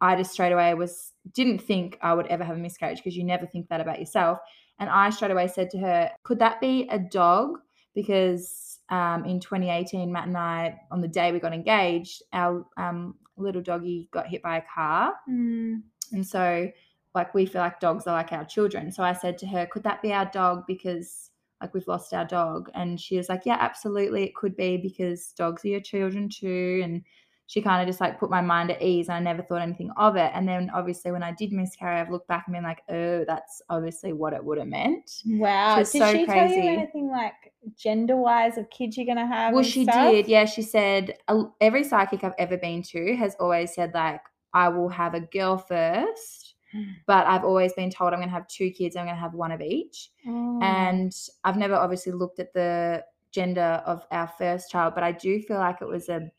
I 0.00 0.16
just 0.16 0.32
straight 0.32 0.52
away 0.52 0.72
was 0.74 1.12
didn't 1.32 1.58
think 1.58 1.98
I 2.02 2.14
would 2.14 2.26
ever 2.28 2.44
have 2.44 2.56
a 2.56 2.60
miscarriage 2.60 2.98
because 2.98 3.16
you 3.16 3.24
never 3.24 3.46
think 3.46 3.68
that 3.68 3.80
about 3.80 4.00
yourself. 4.00 4.38
And 4.78 4.88
I 4.88 5.10
straight 5.10 5.30
away 5.30 5.46
said 5.46 5.70
to 5.70 5.78
her, 5.78 6.10
Could 6.24 6.38
that 6.38 6.60
be 6.60 6.88
a 6.90 6.98
dog? 6.98 7.58
Because 7.94 8.78
um, 8.88 9.24
in 9.24 9.40
2018, 9.40 10.10
Matt 10.10 10.28
and 10.28 10.36
I, 10.36 10.80
on 10.90 11.00
the 11.00 11.08
day 11.08 11.32
we 11.32 11.38
got 11.38 11.52
engaged, 11.52 12.22
our 12.32 12.66
um, 12.76 13.14
little 13.36 13.62
doggy 13.62 14.08
got 14.10 14.26
hit 14.26 14.42
by 14.42 14.58
a 14.58 14.62
car. 14.74 15.14
Mm. 15.28 15.82
And 16.12 16.26
so, 16.26 16.70
like, 17.14 17.34
we 17.34 17.46
feel 17.46 17.60
like 17.60 17.80
dogs 17.80 18.06
are 18.06 18.14
like 18.14 18.32
our 18.32 18.44
children. 18.44 18.90
So 18.90 19.02
I 19.02 19.12
said 19.12 19.38
to 19.38 19.46
her, 19.48 19.66
could 19.70 19.82
that 19.84 20.02
be 20.02 20.12
our 20.12 20.26
dog? 20.26 20.64
Because, 20.66 21.30
like, 21.60 21.74
we've 21.74 21.86
lost 21.86 22.14
our 22.14 22.24
dog. 22.24 22.70
And 22.74 23.00
she 23.00 23.16
was 23.16 23.28
like, 23.28 23.42
yeah, 23.44 23.58
absolutely. 23.60 24.24
It 24.24 24.34
could 24.34 24.56
be 24.56 24.76
because 24.76 25.32
dogs 25.36 25.64
are 25.64 25.68
your 25.68 25.80
children 25.80 26.28
too. 26.28 26.80
And 26.82 27.02
she 27.50 27.60
kind 27.60 27.82
of 27.82 27.88
just 27.88 28.00
like 28.00 28.20
put 28.20 28.30
my 28.30 28.40
mind 28.40 28.70
at 28.70 28.80
ease. 28.80 29.08
And 29.08 29.16
I 29.16 29.18
never 29.18 29.42
thought 29.42 29.60
anything 29.60 29.90
of 29.96 30.14
it. 30.14 30.30
And 30.34 30.46
then, 30.46 30.70
obviously, 30.72 31.10
when 31.10 31.24
I 31.24 31.32
did 31.32 31.50
miscarry, 31.50 31.98
I've 31.98 32.08
looked 32.08 32.28
back 32.28 32.44
and 32.46 32.54
been 32.54 32.62
like, 32.62 32.82
oh, 32.88 33.24
that's 33.26 33.60
obviously 33.68 34.12
what 34.12 34.32
it 34.32 34.44
would 34.44 34.58
have 34.58 34.68
meant. 34.68 35.10
Wow. 35.26 35.78
Did 35.78 35.88
so 35.88 36.12
she 36.12 36.26
tell 36.26 36.48
you 36.48 36.62
anything 36.62 37.10
like 37.10 37.52
gender 37.76 38.16
wise 38.16 38.56
of 38.56 38.70
kids 38.70 38.96
you're 38.96 39.04
gonna 39.04 39.26
have? 39.26 39.52
Well, 39.52 39.64
she 39.64 39.82
stuff? 39.82 40.12
did. 40.12 40.28
Yeah, 40.28 40.44
she 40.44 40.62
said 40.62 41.18
every 41.60 41.82
psychic 41.82 42.22
I've 42.22 42.34
ever 42.38 42.56
been 42.56 42.84
to 42.84 43.16
has 43.16 43.34
always 43.40 43.74
said, 43.74 43.94
like, 43.94 44.20
I 44.54 44.68
will 44.68 44.88
have 44.88 45.14
a 45.14 45.20
girl 45.20 45.58
first. 45.58 46.54
But 47.08 47.26
I've 47.26 47.42
always 47.42 47.72
been 47.72 47.90
told 47.90 48.12
I'm 48.12 48.20
going 48.20 48.28
to 48.28 48.32
have 48.32 48.46
two 48.46 48.70
kids. 48.70 48.94
I'm 48.94 49.06
going 49.06 49.16
to 49.16 49.20
have 49.20 49.34
one 49.34 49.50
of 49.50 49.60
each. 49.60 50.10
Oh. 50.24 50.60
And 50.62 51.12
I've 51.42 51.56
never 51.56 51.74
obviously 51.74 52.12
looked 52.12 52.38
at 52.38 52.54
the 52.54 53.02
gender 53.32 53.82
of 53.86 54.06
our 54.12 54.28
first 54.38 54.70
child, 54.70 54.94
but 54.94 55.02
I 55.02 55.10
do 55.10 55.40
feel 55.40 55.58
like 55.58 55.82
it 55.82 55.88
was 55.88 56.08
a 56.08 56.30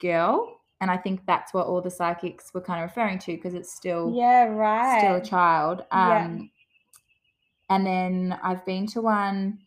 girl. 0.00 0.60
And 0.80 0.90
I 0.90 0.96
think 0.96 1.26
that's 1.26 1.52
what 1.52 1.66
all 1.66 1.80
the 1.80 1.90
psychics 1.90 2.54
were 2.54 2.60
kind 2.60 2.82
of 2.82 2.90
referring 2.90 3.18
to 3.20 3.32
because 3.32 3.54
it's 3.54 3.74
still 3.74 4.12
yeah, 4.14 4.44
right. 4.44 5.00
still 5.00 5.16
a 5.16 5.24
child. 5.24 5.82
Yeah. 5.90 6.24
Um, 6.24 6.50
And 7.70 7.86
then 7.86 8.38
I've 8.42 8.64
been 8.64 8.86
to 8.88 9.02
one 9.02 9.58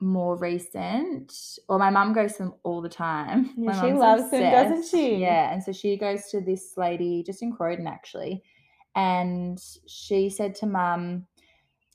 more 0.00 0.36
recent, 0.36 1.58
or 1.68 1.76
my 1.76 1.90
mum 1.90 2.12
goes 2.12 2.34
to 2.34 2.44
them 2.44 2.54
all 2.62 2.80
the 2.80 2.88
time. 2.88 3.50
Yeah, 3.56 3.80
she 3.80 3.92
loves 3.92 4.30
them, 4.30 4.52
doesn't 4.52 4.88
she? 4.88 5.16
Yeah, 5.16 5.52
and 5.52 5.60
so 5.60 5.72
she 5.72 5.96
goes 5.96 6.30
to 6.30 6.40
this 6.40 6.74
lady 6.76 7.24
just 7.24 7.42
in 7.42 7.52
Croydon 7.52 7.88
actually, 7.88 8.44
and 8.94 9.60
she 9.88 10.30
said 10.30 10.54
to 10.56 10.66
mum, 10.66 11.26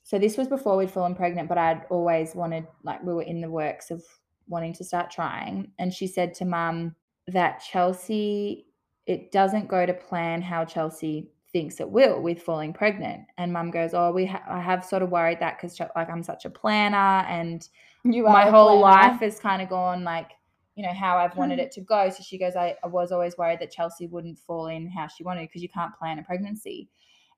so 0.02 0.18
this 0.18 0.36
was 0.36 0.48
before 0.48 0.76
we'd 0.76 0.90
fallen 0.90 1.14
pregnant, 1.14 1.48
but 1.48 1.56
I'd 1.56 1.86
always 1.88 2.34
wanted, 2.34 2.66
like, 2.82 3.02
we 3.02 3.14
were 3.14 3.22
in 3.22 3.40
the 3.40 3.50
works 3.50 3.90
of 3.90 4.04
wanting 4.46 4.74
to 4.74 4.84
start 4.84 5.10
trying, 5.10 5.72
and 5.78 5.90
she 5.90 6.06
said 6.06 6.34
to 6.34 6.44
mum 6.44 6.94
that 7.28 7.58
Chelsea, 7.60 8.66
it 9.06 9.32
doesn't 9.32 9.68
go 9.68 9.86
to 9.86 9.94
plan 9.94 10.42
how 10.42 10.64
Chelsea 10.64 11.30
thinks 11.52 11.80
it 11.80 11.88
will 11.88 12.20
with 12.20 12.42
falling 12.42 12.72
pregnant. 12.72 13.22
And 13.38 13.52
mum 13.52 13.70
goes, 13.70 13.94
oh, 13.94 14.10
we 14.12 14.26
ha- 14.26 14.42
I 14.48 14.60
have 14.60 14.84
sort 14.84 15.02
of 15.02 15.10
worried 15.10 15.40
that 15.40 15.56
because 15.56 15.78
like 15.80 16.10
I'm 16.10 16.22
such 16.22 16.44
a 16.44 16.50
planner 16.50 17.24
and 17.28 17.66
You 18.02 18.24
my 18.24 18.50
whole 18.50 18.80
life 18.80 19.20
has 19.20 19.38
kind 19.38 19.62
of 19.62 19.68
gone 19.68 20.04
like 20.04 20.32
you 20.74 20.82
know 20.84 20.92
how 20.92 21.16
I've 21.18 21.36
wanted 21.36 21.60
it 21.60 21.70
to 21.72 21.80
go. 21.80 22.10
So 22.10 22.24
she 22.24 22.36
goes, 22.36 22.56
I, 22.56 22.74
I 22.82 22.88
was 22.88 23.12
always 23.12 23.38
worried 23.38 23.60
that 23.60 23.70
Chelsea 23.70 24.08
wouldn't 24.08 24.40
fall 24.40 24.66
in 24.66 24.88
how 24.88 25.06
she 25.06 25.22
wanted 25.22 25.42
because 25.42 25.62
you 25.62 25.68
can't 25.68 25.94
plan 25.96 26.18
a 26.18 26.22
pregnancy. 26.24 26.88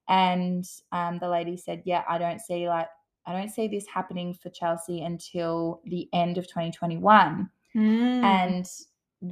And 0.09 0.65
um, 0.93 1.19
the 1.19 1.29
lady 1.29 1.57
said, 1.57 1.83
yeah, 1.85 2.03
I 2.09 2.17
don't 2.17 2.41
see 2.41 2.67
like 2.69 2.89
I 3.27 3.33
don't 3.33 3.51
see 3.51 3.69
this 3.69 3.87
happening 3.87 4.33
for 4.33 4.49
Chelsea 4.51 5.03
until 5.03 5.83
the 5.85 6.09
end 6.13 6.39
of 6.39 6.47
2021 6.47 7.51
Mm. 7.75 8.23
and 8.25 8.67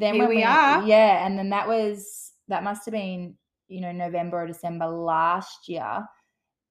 then 0.01 0.15
Here 0.15 0.27
when 0.27 0.37
we 0.37 0.43
are. 0.43 0.83
yeah 0.85 1.27
and 1.27 1.39
then 1.39 1.51
that 1.51 1.69
was 1.69 2.33
that 2.49 2.65
must 2.65 2.85
have 2.85 2.93
been 2.93 3.35
you 3.69 3.81
know 3.81 3.93
november 3.93 4.43
or 4.43 4.47
december 4.47 4.87
last 4.87 5.69
year 5.69 6.05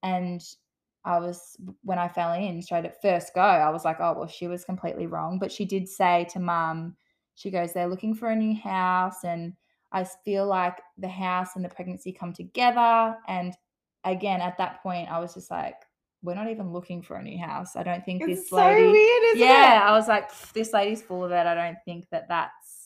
and 0.04 0.42
i 1.06 1.20
was 1.20 1.58
when 1.84 1.98
i 1.98 2.08
fell 2.08 2.34
in 2.34 2.62
straight 2.62 2.86
at 2.86 3.02
first 3.02 3.34
go 3.34 3.42
i 3.42 3.70
was 3.70 3.86
like 3.86 3.98
oh 4.00 4.14
well 4.14 4.28
she 4.28 4.48
was 4.48 4.64
completely 4.66 5.08
wrong 5.08 5.40
but 5.40 5.52
she 5.52 5.66
did 5.66 5.88
say 5.88 6.26
to 6.32 6.40
mum 6.40 6.96
she 7.36 7.50
goes 7.50 7.74
they're 7.74 7.88
looking 7.88 8.14
for 8.14 8.30
a 8.30 8.36
new 8.36 8.56
house 8.56 9.24
and 9.24 9.54
i 9.92 10.04
feel 10.04 10.46
like 10.46 10.80
the 10.98 11.08
house 11.08 11.56
and 11.56 11.64
the 11.66 11.70
pregnancy 11.70 12.12
come 12.12 12.34
together 12.34 13.16
and 13.28 13.54
again 14.04 14.42
at 14.42 14.58
that 14.58 14.82
point 14.84 15.10
i 15.10 15.20
was 15.20 15.34
just 15.34 15.50
like 15.50 15.76
we're 16.22 16.36
not 16.36 16.50
even 16.50 16.72
looking 16.72 17.02
for 17.02 17.18
a 17.18 17.24
new 17.24 17.38
house 17.38 17.76
i 17.76 17.84
don't 17.84 18.06
think 18.06 18.22
it's 18.22 18.42
this 18.42 18.50
so 18.50 18.58
lady 18.58 18.88
weird, 18.88 19.24
isn't 19.36 19.40
yeah, 19.40 19.86
it? 19.86 19.90
I 19.90 19.92
was 19.92 20.08
like, 20.08 20.30
this 20.54 20.72
lady's 20.74 21.02
full 21.02 21.26
of 21.26 21.32
it. 21.32 21.46
I 21.46 21.54
don't 21.54 21.78
think 21.86 22.08
that 22.12 22.28
that's 22.30 22.83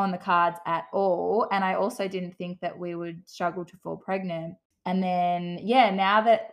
on 0.00 0.10
the 0.10 0.18
cards 0.18 0.58
at 0.66 0.84
all. 0.92 1.48
And 1.52 1.64
I 1.64 1.74
also 1.74 2.08
didn't 2.08 2.36
think 2.36 2.60
that 2.60 2.78
we 2.78 2.94
would 2.94 3.28
struggle 3.28 3.64
to 3.64 3.76
fall 3.76 3.96
pregnant. 3.96 4.54
And 4.86 5.02
then, 5.02 5.58
yeah, 5.62 5.90
now 5.90 6.20
that 6.22 6.52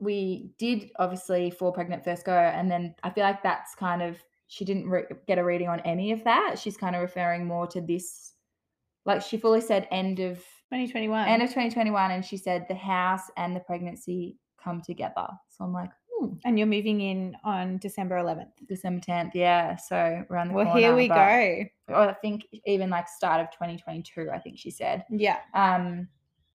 we 0.00 0.50
did 0.58 0.90
obviously 0.98 1.50
fall 1.50 1.72
pregnant 1.72 2.04
first 2.04 2.24
go, 2.24 2.36
and 2.36 2.70
then 2.70 2.94
I 3.02 3.10
feel 3.10 3.24
like 3.24 3.42
that's 3.42 3.74
kind 3.74 4.02
of, 4.02 4.16
she 4.48 4.64
didn't 4.64 4.88
re- 4.88 5.04
get 5.26 5.38
a 5.38 5.44
reading 5.44 5.68
on 5.68 5.80
any 5.80 6.12
of 6.12 6.24
that. 6.24 6.58
She's 6.58 6.76
kind 6.76 6.94
of 6.96 7.02
referring 7.02 7.46
more 7.46 7.66
to 7.68 7.80
this, 7.80 8.34
like 9.04 9.22
she 9.22 9.38
fully 9.38 9.60
said 9.60 9.88
end 9.90 10.20
of 10.20 10.38
2021. 10.70 11.28
end 11.28 11.42
of 11.42 11.48
2021 11.48 12.10
and 12.10 12.24
she 12.24 12.36
said 12.36 12.66
the 12.68 12.74
house 12.74 13.22
and 13.38 13.56
the 13.56 13.60
pregnancy 13.60 14.36
come 14.62 14.82
together 14.82 15.26
so 15.48 15.64
i'm 15.64 15.72
like. 15.72 15.90
And 16.44 16.58
you're 16.58 16.66
moving 16.66 17.00
in 17.00 17.36
on 17.44 17.78
December 17.78 18.16
11th. 18.16 18.50
December 18.68 19.00
10th. 19.04 19.30
Yeah. 19.34 19.76
So 19.76 20.24
around 20.30 20.48
the 20.48 20.54
Well, 20.54 20.64
corner. 20.66 20.80
here 20.80 20.94
we 20.94 21.08
go. 21.08 21.64
Or 21.88 22.08
I 22.08 22.14
think 22.14 22.46
even 22.66 22.90
like 22.90 23.08
start 23.08 23.40
of 23.40 23.50
2022, 23.52 24.30
I 24.32 24.38
think 24.38 24.58
she 24.58 24.70
said. 24.70 25.04
Yeah. 25.10 25.38
Um, 25.54 26.08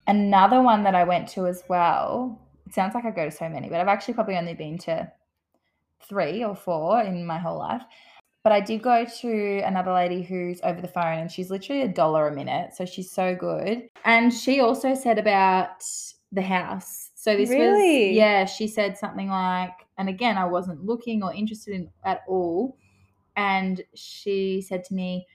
another 0.08 0.62
one 0.62 0.84
that 0.84 0.96
I 0.96 1.04
went 1.04 1.28
to 1.30 1.48
as 1.48 1.64
well. 1.70 2.42
It 2.68 2.74
sounds 2.74 2.94
like 2.96 3.06
I 3.06 3.12
go 3.12 3.26
to 3.26 3.32
so 3.32 3.50
many, 3.50 3.70
but 3.70 3.80
I've 3.80 3.88
actually 3.88 4.14
probably 4.14 4.38
only 4.38 4.54
been 4.54 4.78
to 4.80 5.12
three 6.08 6.44
or 6.44 6.56
four 6.56 7.02
in 7.02 7.26
my 7.26 7.38
whole 7.38 7.60
life. 7.60 7.82
But 8.44 8.54
I 8.54 8.62
did 8.62 8.82
go 8.82 9.06
to 9.22 9.60
another 9.66 9.92
lady 9.92 10.22
who's 10.24 10.62
over 10.64 10.80
the 10.80 10.88
phone 10.88 11.20
and 11.20 11.32
she's 11.32 11.52
literally 11.52 11.82
a 11.82 11.88
dollar 11.90 12.28
a 12.30 12.34
minute. 12.34 12.74
So 12.74 12.86
she's 12.86 13.12
so 13.12 13.36
good. 13.36 13.90
And 14.06 14.34
she 14.34 14.62
also 14.62 14.96
said 14.96 15.20
about 15.20 15.84
the 16.32 16.42
house. 16.42 17.09
So 17.20 17.36
this 17.36 17.50
Really? 17.50 17.58
was, 17.58 18.16
yeah, 18.16 18.46
she 18.46 18.66
said 18.66 18.98
something 18.98 19.28
like, 19.28 19.74
and 19.98 20.08
again, 20.08 20.38
I 20.38 20.46
wasn't 20.46 20.86
looking 20.86 21.22
or 21.22 21.34
interested 21.34 21.74
in 21.74 21.90
at 22.06 22.22
all. 22.30 22.78
And 23.36 23.82
she 23.94 24.62
said 24.62 24.86
to 24.86 24.94
me, 24.94 25.28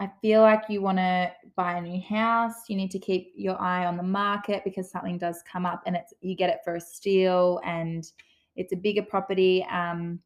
I 0.00 0.10
feel 0.20 0.40
like 0.40 0.64
you 0.68 0.82
want 0.82 0.98
to 0.98 1.30
buy 1.54 1.74
a 1.74 1.80
new 1.80 2.02
house. 2.02 2.68
You 2.68 2.74
need 2.74 2.90
to 2.90 2.98
keep 2.98 3.32
your 3.36 3.60
eye 3.62 3.86
on 3.86 3.96
the 3.96 4.02
market 4.02 4.64
because 4.64 4.90
something 4.90 5.18
does 5.18 5.44
come 5.44 5.64
up 5.64 5.84
and 5.86 5.94
it's 5.94 6.12
you 6.20 6.34
get 6.34 6.50
it 6.50 6.62
for 6.64 6.74
a 6.74 6.80
steal 6.80 7.60
and 7.64 8.04
it's 8.56 8.72
a 8.72 8.76
bigger 8.76 9.02
property. 9.02 9.64
Um, 9.70 10.18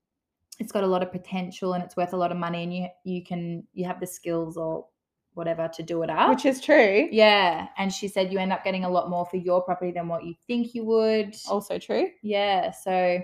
it's 0.58 0.72
got 0.72 0.84
a 0.84 0.86
lot 0.86 1.02
of 1.02 1.12
potential 1.12 1.74
and 1.74 1.84
it's 1.84 1.98
worth 1.98 2.14
a 2.14 2.16
lot 2.16 2.32
of 2.32 2.38
money 2.38 2.62
and 2.62 2.74
you 2.74 2.86
you 3.04 3.22
can 3.22 3.64
you 3.74 3.84
have 3.84 4.00
the 4.00 4.06
skills 4.06 4.56
or 4.56 4.86
whatever 5.34 5.68
to 5.74 5.82
do 5.82 6.02
it 6.02 6.10
up. 6.10 6.30
Which 6.30 6.44
is 6.46 6.60
true. 6.60 7.08
yeah, 7.12 7.68
and 7.76 7.92
she 7.92 8.08
said 8.08 8.32
you 8.32 8.38
end 8.38 8.52
up 8.52 8.64
getting 8.64 8.84
a 8.84 8.88
lot 8.90 9.10
more 9.10 9.26
for 9.26 9.36
your 9.36 9.62
property 9.62 9.92
than 9.92 10.08
what 10.08 10.24
you 10.24 10.34
think 10.46 10.74
you 10.74 10.84
would. 10.84 11.34
Also 11.48 11.78
true. 11.78 12.08
Yeah, 12.22 12.70
so 12.70 13.20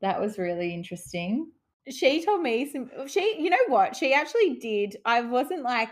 that 0.00 0.20
was 0.20 0.38
really 0.38 0.72
interesting. 0.72 1.50
She 1.90 2.24
told 2.24 2.42
me 2.42 2.70
some 2.70 2.90
she 3.08 3.36
you 3.40 3.50
know 3.50 3.56
what? 3.68 3.96
She 3.96 4.12
actually 4.12 4.54
did. 4.56 4.96
I 5.04 5.22
wasn't 5.22 5.62
like 5.62 5.90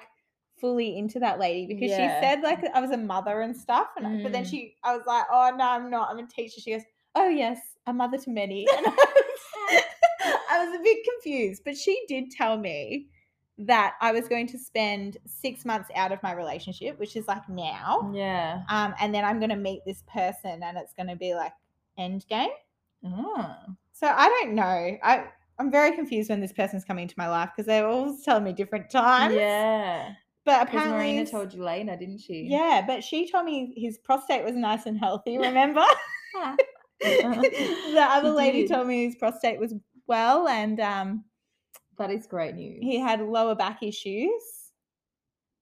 fully 0.60 0.96
into 0.98 1.18
that 1.20 1.38
lady 1.38 1.66
because 1.66 1.90
Yeah. 1.90 2.20
she 2.20 2.24
said 2.26 2.42
like 2.42 2.64
I 2.74 2.80
was 2.80 2.90
a 2.90 2.96
mother 2.96 3.40
and 3.40 3.56
stuff. 3.56 3.88
And 3.96 4.06
I- 4.06 4.22
but 4.22 4.32
then 4.32 4.44
Mm. 4.44 4.50
she 4.50 4.76
I 4.84 4.96
was 4.96 5.04
like, 5.06 5.24
oh 5.30 5.52
no, 5.56 5.64
I'm 5.64 5.90
not. 5.90 6.10
I'm 6.10 6.18
a 6.18 6.26
teacher. 6.26 6.60
She 6.60 6.72
goes, 6.72 6.82
Oh 7.14 7.28
yes, 7.28 7.58
a 7.86 7.92
mother 7.92 8.18
to 8.18 8.30
many. 8.30 8.66
And 8.76 8.86
I 8.86 8.90
was, 8.90 9.82
I 10.50 10.64
was 10.66 10.78
a 10.78 10.82
bit 10.82 10.98
confused, 11.04 11.62
but 11.64 11.76
she 11.76 12.04
did 12.08 12.30
tell 12.30 12.58
me 12.58 13.08
that 13.58 13.94
I 14.00 14.12
was 14.12 14.28
going 14.28 14.46
to 14.48 14.58
spend 14.58 15.16
six 15.26 15.64
months 15.64 15.90
out 15.94 16.12
of 16.12 16.22
my 16.22 16.32
relationship, 16.32 16.98
which 16.98 17.16
is 17.16 17.26
like 17.26 17.48
now. 17.48 18.10
Yeah. 18.14 18.62
Um, 18.68 18.94
and 19.00 19.14
then 19.14 19.24
I'm 19.24 19.40
gonna 19.40 19.56
meet 19.56 19.80
this 19.86 20.02
person 20.12 20.62
and 20.62 20.76
it's 20.76 20.92
gonna 20.92 21.16
be 21.16 21.34
like 21.34 21.52
end 21.96 22.26
game. 22.28 22.50
Oh. 23.04 23.56
So 23.92 24.06
I 24.06 24.28
don't 24.28 24.54
know. 24.54 24.98
I 25.02 25.24
I'm 25.58 25.70
very 25.70 25.92
confused 25.92 26.28
when 26.28 26.40
this 26.40 26.52
person's 26.52 26.84
coming 26.84 27.04
into 27.04 27.14
my 27.16 27.28
life 27.28 27.50
because 27.54 27.66
they're 27.66 27.86
always 27.86 28.22
telling 28.22 28.44
me 28.44 28.52
different 28.52 28.90
times. 28.90 29.34
Yeah. 29.34 30.12
But 30.44 30.62
apparently, 30.62 30.98
Marina 30.98 31.26
told 31.26 31.52
you 31.52 31.64
didn't 31.64 32.20
she? 32.20 32.46
yeah, 32.48 32.84
but 32.86 33.02
she 33.02 33.28
told 33.28 33.46
me 33.46 33.74
his 33.76 33.98
prostate 33.98 34.44
was 34.44 34.54
nice 34.54 34.86
and 34.86 34.96
healthy. 34.96 35.38
Remember? 35.38 35.82
the 37.00 38.06
other 38.08 38.30
lady 38.30 38.68
told 38.68 38.86
me 38.86 39.06
his 39.06 39.16
prostate 39.16 39.58
was 39.58 39.74
well, 40.06 40.46
and 40.46 40.78
um, 40.78 41.24
That 41.98 42.10
is 42.10 42.26
great 42.26 42.54
news. 42.54 42.78
he 42.82 42.98
had 42.98 43.20
lower 43.20 43.54
back 43.54 43.82
issues. 43.82 44.42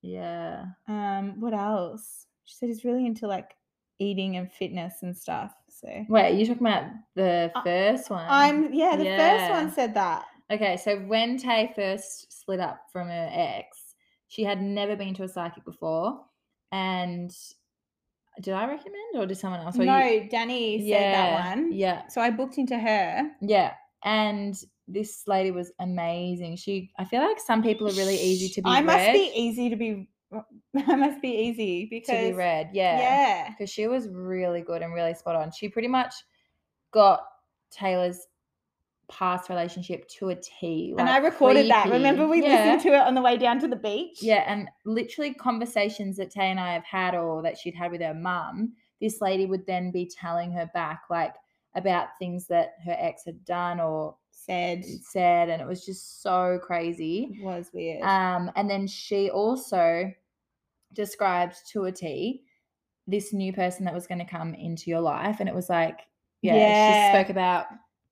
Yeah. 0.02 0.66
Um, 0.88 1.40
what 1.40 1.54
else? 1.54 2.26
She 2.44 2.56
said 2.56 2.68
he's 2.68 2.84
really 2.84 3.06
into 3.06 3.26
like 3.26 3.56
eating 3.98 4.36
and 4.36 4.50
fitness 4.52 5.02
and 5.02 5.16
stuff. 5.16 5.52
So 5.68 5.88
Wait, 6.08 6.34
you 6.38 6.46
talking 6.46 6.66
about 6.66 6.90
the 7.14 7.50
I- 7.54 7.62
first 7.64 8.10
one? 8.10 8.26
I'm 8.28 8.72
yeah. 8.72 8.96
The 8.96 9.04
first 9.04 9.50
one 9.50 9.72
said 9.72 9.94
that. 9.94 10.26
Okay, 10.50 10.76
so 10.76 10.98
when 11.00 11.38
Tay 11.38 11.72
first 11.74 12.30
split 12.38 12.60
up 12.60 12.80
from 12.92 13.08
her 13.08 13.28
ex, 13.32 13.94
she 14.28 14.44
had 14.44 14.60
never 14.60 14.94
been 14.94 15.14
to 15.14 15.22
a 15.22 15.28
psychic 15.28 15.64
before. 15.64 16.20
And 16.70 17.34
did 18.42 18.52
I 18.52 18.66
recommend 18.66 19.16
or 19.16 19.24
did 19.26 19.38
someone 19.38 19.60
else? 19.60 19.78
Or 19.78 19.84
no, 19.84 19.98
you- 20.00 20.28
Danny 20.28 20.78
said 20.80 20.86
yeah, 20.86 21.12
that 21.12 21.56
one. 21.56 21.72
Yeah. 21.72 22.06
So 22.08 22.20
I 22.20 22.30
booked 22.30 22.58
into 22.58 22.78
her. 22.78 23.30
Yeah. 23.40 23.72
And 24.04 24.54
this 24.86 25.24
lady 25.26 25.50
was 25.50 25.72
amazing. 25.80 26.56
She 26.56 26.90
I 26.98 27.04
feel 27.04 27.20
like 27.20 27.40
some 27.40 27.62
people 27.62 27.88
are 27.88 27.92
really 27.92 28.18
easy 28.18 28.48
to 28.50 28.62
be 28.62 28.70
I 28.70 28.80
must 28.80 29.12
be 29.12 29.32
easy 29.34 29.70
to 29.70 29.76
be. 29.76 30.08
I 30.88 30.96
must 30.96 31.22
be 31.22 31.28
easy 31.28 31.86
because 31.88 32.16
to 32.16 32.30
be 32.30 32.32
read. 32.32 32.70
Yeah. 32.72 32.98
Yeah. 32.98 33.50
because 33.50 33.70
she 33.70 33.86
was 33.86 34.08
really 34.08 34.62
good 34.62 34.82
and 34.82 34.92
really 34.92 35.14
spot 35.14 35.36
on. 35.36 35.52
She 35.52 35.68
pretty 35.68 35.88
much 35.88 36.14
got 36.92 37.20
Taylor's 37.70 38.26
past 39.08 39.48
relationship 39.48 40.08
to 40.08 40.30
a 40.30 40.36
T. 40.36 40.94
and 40.98 41.08
I 41.08 41.14
like, 41.14 41.32
recorded 41.32 41.70
that. 41.70 41.90
Remember 41.90 42.26
we 42.26 42.42
yeah. 42.42 42.48
listened 42.48 42.82
to 42.82 42.96
it 42.96 43.06
on 43.06 43.14
the 43.14 43.22
way 43.22 43.36
down 43.36 43.60
to 43.60 43.68
the 43.68 43.76
beach? 43.76 44.18
Yeah, 44.22 44.44
and 44.46 44.68
literally 44.84 45.34
conversations 45.34 46.16
that 46.16 46.30
Tay 46.30 46.50
and 46.50 46.60
I 46.60 46.72
have 46.72 46.84
had 46.84 47.14
or 47.14 47.42
that 47.42 47.58
she'd 47.58 47.74
had 47.74 47.92
with 47.92 48.00
her 48.00 48.14
mum, 48.14 48.72
this 49.00 49.20
lady 49.20 49.46
would 49.46 49.66
then 49.66 49.90
be 49.90 50.10
telling 50.10 50.52
her 50.52 50.70
back 50.74 51.02
like 51.10 51.34
about 51.74 52.08
things 52.18 52.46
that 52.48 52.74
her 52.84 52.96
ex 52.98 53.24
had 53.24 53.44
done 53.44 53.80
or 53.80 54.16
Said 54.46 54.84
said, 54.84 55.48
and 55.48 55.62
it 55.62 55.66
was 55.66 55.84
just 55.86 56.22
so 56.22 56.58
crazy. 56.62 57.30
it 57.40 57.44
was 57.44 57.70
weird. 57.72 58.02
Um, 58.02 58.50
and 58.56 58.68
then 58.68 58.86
she 58.86 59.30
also 59.30 60.12
described 60.92 61.56
to 61.72 61.84
a 61.84 61.92
T 61.92 62.42
this 63.06 63.32
new 63.32 63.52
person 63.52 63.84
that 63.84 63.94
was 63.94 64.06
going 64.06 64.18
to 64.18 64.24
come 64.24 64.54
into 64.54 64.90
your 64.90 65.00
life, 65.00 65.36
and 65.40 65.48
it 65.48 65.54
was 65.54 65.68
like, 65.68 66.00
yeah, 66.42 66.56
Yeah. 66.56 67.12
she 67.12 67.18
spoke 67.18 67.30
about 67.30 67.66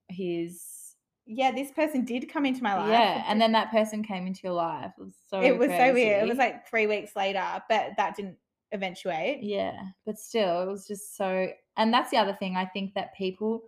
his. 0.08 0.94
yeah, 1.26 1.50
this 1.50 1.70
person 1.70 2.04
did 2.04 2.30
come 2.30 2.44
into 2.44 2.62
my 2.62 2.74
life. 2.76 2.90
Yeah, 2.90 3.24
and 3.26 3.40
then 3.40 3.52
that 3.52 3.70
person 3.70 4.02
came 4.02 4.26
into 4.26 4.40
your 4.44 4.52
life. 4.52 4.92
It 4.98 5.02
was 5.02 5.14
so. 5.28 5.40
it 5.40 5.56
was 5.56 5.70
so 5.70 5.92
weird. 5.92 6.24
It 6.24 6.28
was 6.28 6.38
like 6.38 6.66
three 6.68 6.86
weeks 6.86 7.14
later, 7.16 7.62
but 7.68 7.92
that 7.96 8.16
didn't 8.16 8.36
eventuate. 8.72 9.42
Yeah, 9.42 9.78
but 10.04 10.18
still, 10.18 10.62
it 10.62 10.66
was 10.70 10.86
just 10.86 11.16
so. 11.16 11.48
And 11.76 11.92
that's 11.92 12.10
the 12.10 12.18
other 12.18 12.34
thing. 12.34 12.56
I 12.56 12.66
think 12.66 12.92
that 12.94 13.14
people 13.16 13.62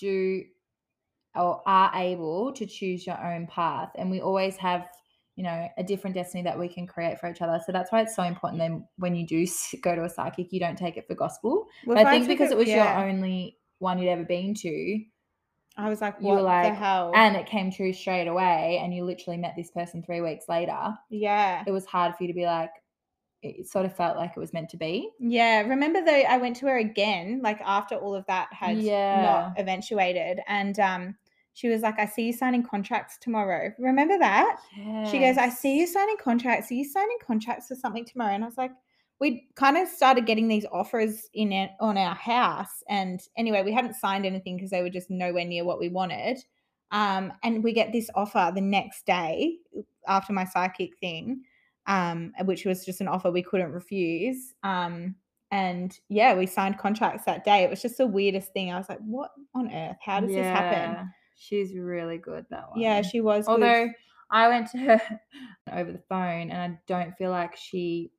do 0.00 0.44
or 1.38 1.62
are 1.66 1.90
able 1.94 2.52
to 2.52 2.66
choose 2.66 3.06
your 3.06 3.18
own 3.24 3.46
path, 3.46 3.90
and 3.94 4.10
we 4.10 4.20
always 4.20 4.56
have, 4.56 4.88
you 5.36 5.44
know, 5.44 5.68
a 5.78 5.82
different 5.84 6.14
destiny 6.14 6.42
that 6.42 6.58
we 6.58 6.68
can 6.68 6.86
create 6.86 7.18
for 7.20 7.30
each 7.30 7.40
other. 7.40 7.60
So 7.64 7.72
that's 7.72 7.92
why 7.92 8.00
it's 8.02 8.16
so 8.16 8.24
important. 8.24 8.58
Then 8.60 8.86
when 8.96 9.14
you 9.14 9.26
do 9.26 9.46
go 9.82 9.94
to 9.94 10.04
a 10.04 10.10
psychic, 10.10 10.52
you 10.52 10.60
don't 10.60 10.76
take 10.76 10.96
it 10.96 11.06
for 11.06 11.14
gospel. 11.14 11.66
Well, 11.86 11.96
But 11.96 12.06
I 12.06 12.10
think 12.12 12.24
took 12.24 12.36
because 12.38 12.50
it 12.50 12.58
was 12.58 12.68
yeah, 12.68 12.98
your 13.00 13.08
only 13.08 13.56
one 13.78 13.98
you'd 13.98 14.08
ever 14.10 14.24
been 14.24 14.54
to, 14.54 15.00
I 15.76 15.88
was 15.88 16.00
like, 16.00 16.16
you 16.20 16.26
were 16.26 16.32
what 16.34 16.38
the 16.40 16.68
like- 16.70 16.74
hell? 16.74 17.12
and 17.14 17.36
it 17.36 17.46
came 17.46 17.70
true 17.70 17.92
straight 17.92 18.26
away, 18.26 18.80
and 18.82 18.92
you 18.92 19.04
literally 19.04 19.36
met 19.38 19.54
this 19.56 19.70
person 19.70 20.02
three 20.02 20.20
weeks 20.20 20.46
later. 20.48 20.98
yeah. 21.08 21.62
It 21.66 21.70
was 21.70 21.86
hard 21.86 22.16
for 22.16 22.24
you 22.24 22.28
to 22.28 22.34
be 22.34 22.44
like. 22.46 22.70
It 23.40 23.68
sort 23.68 23.86
of 23.86 23.94
felt 23.94 24.16
like 24.16 24.32
it 24.36 24.40
was 24.40 24.52
meant 24.52 24.68
to 24.70 24.76
be. 24.76 25.10
Yeah, 25.20 25.60
remember 25.60 26.04
though 26.04 26.10
I 26.12 26.38
went 26.38 26.56
to 26.56 26.66
her 26.66 26.78
again, 26.78 27.38
like 27.40 27.60
after 27.64 27.94
all 27.94 28.16
of 28.16 28.26
that 28.26 28.48
had 28.52 28.78
Yeah. 28.78 29.22
not 29.22 29.60
eventuated, 29.60 30.40
and 30.48 30.76
um, 30.80 31.16
she 31.58 31.68
was 31.68 31.82
like, 31.82 31.98
"I 31.98 32.06
see 32.06 32.26
you 32.26 32.32
signing 32.32 32.62
contracts 32.62 33.18
tomorrow." 33.18 33.72
Remember 33.78 34.18
that? 34.18 34.60
She 35.02 35.18
goes, 35.18 35.36
"I 35.38 35.48
see 35.48 35.78
you 35.78 35.86
signing 35.86 36.16
contracts. 36.18 36.70
Are 36.70 36.74
you 36.74 36.84
signing 36.84 37.18
contracts 37.26 37.68
for 37.68 37.74
something 37.74 38.04
tomorrow?" 38.04 38.34
And 38.34 38.44
I 38.44 38.46
was 38.46 38.58
like, 38.58 38.72
"We 39.20 39.48
kind 39.56 39.76
of 39.76 39.88
started 39.88 40.26
getting 40.26 40.48
these 40.48 40.66
offers 40.72 41.28
in 41.34 41.52
it 41.52 41.70
on 41.80 41.98
our 41.98 42.14
house, 42.14 42.82
and 42.88 43.20
anyway, 43.36 43.62
we 43.62 43.72
hadn't 43.72 43.94
signed 43.94 44.26
anything 44.26 44.56
because 44.56 44.70
they 44.70 44.82
were 44.82 44.90
just 44.90 45.10
nowhere 45.10 45.44
near 45.44 45.64
what 45.64 45.80
we 45.80 45.88
wanted." 45.88 46.38
Um, 46.90 47.32
and 47.42 47.62
we 47.64 47.72
get 47.72 47.92
this 47.92 48.10
offer 48.14 48.50
the 48.54 48.60
next 48.62 49.04
day 49.06 49.58
after 50.06 50.32
my 50.32 50.44
psychic 50.44 50.96
thing, 50.98 51.44
um, 51.86 52.32
which 52.44 52.64
was 52.64 52.84
just 52.84 53.00
an 53.00 53.08
offer 53.08 53.30
we 53.30 53.42
couldn't 53.42 53.72
refuse. 53.72 54.54
Um, 54.62 55.16
and 55.50 55.98
yeah, 56.08 56.34
we 56.34 56.46
signed 56.46 56.78
contracts 56.78 57.24
that 57.24 57.44
day. 57.44 57.62
It 57.64 57.70
was 57.70 57.82
just 57.82 57.98
the 57.98 58.06
weirdest 58.06 58.52
thing. 58.52 58.72
I 58.72 58.78
was 58.78 58.88
like, 58.88 59.00
"What 59.00 59.32
on 59.54 59.72
earth? 59.72 59.98
How 60.02 60.20
does 60.20 60.34
this 60.34 60.48
happen?" 60.48 61.00
She's 61.38 61.74
really 61.74 62.18
good 62.18 62.44
that 62.50 62.70
one. 62.70 62.80
Yeah, 62.80 63.00
she 63.02 63.20
was. 63.20 63.46
good. 63.46 63.52
Although 63.52 63.88
I 64.30 64.48
went 64.48 64.70
to 64.72 64.78
her 64.78 65.00
over 65.72 65.92
the 65.92 66.02
phone 66.08 66.50
and 66.50 66.74
I 66.74 66.78
don't 66.86 67.16
feel 67.16 67.30
like 67.30 67.56
she 67.56 68.10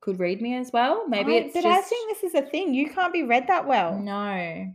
could 0.00 0.18
read 0.20 0.40
me 0.40 0.54
as 0.56 0.70
well. 0.72 1.06
Maybe 1.08 1.34
I- 1.34 1.36
it's 1.40 1.54
but 1.54 1.62
just 1.64 1.78
I 1.78 1.80
think 1.88 2.08
this 2.20 2.24
is 2.32 2.34
a 2.34 2.42
thing. 2.48 2.72
You 2.72 2.88
can't 2.90 3.12
be 3.12 3.24
read 3.24 3.46
that 3.48 3.66
well. 3.66 3.98
no. 3.98 4.66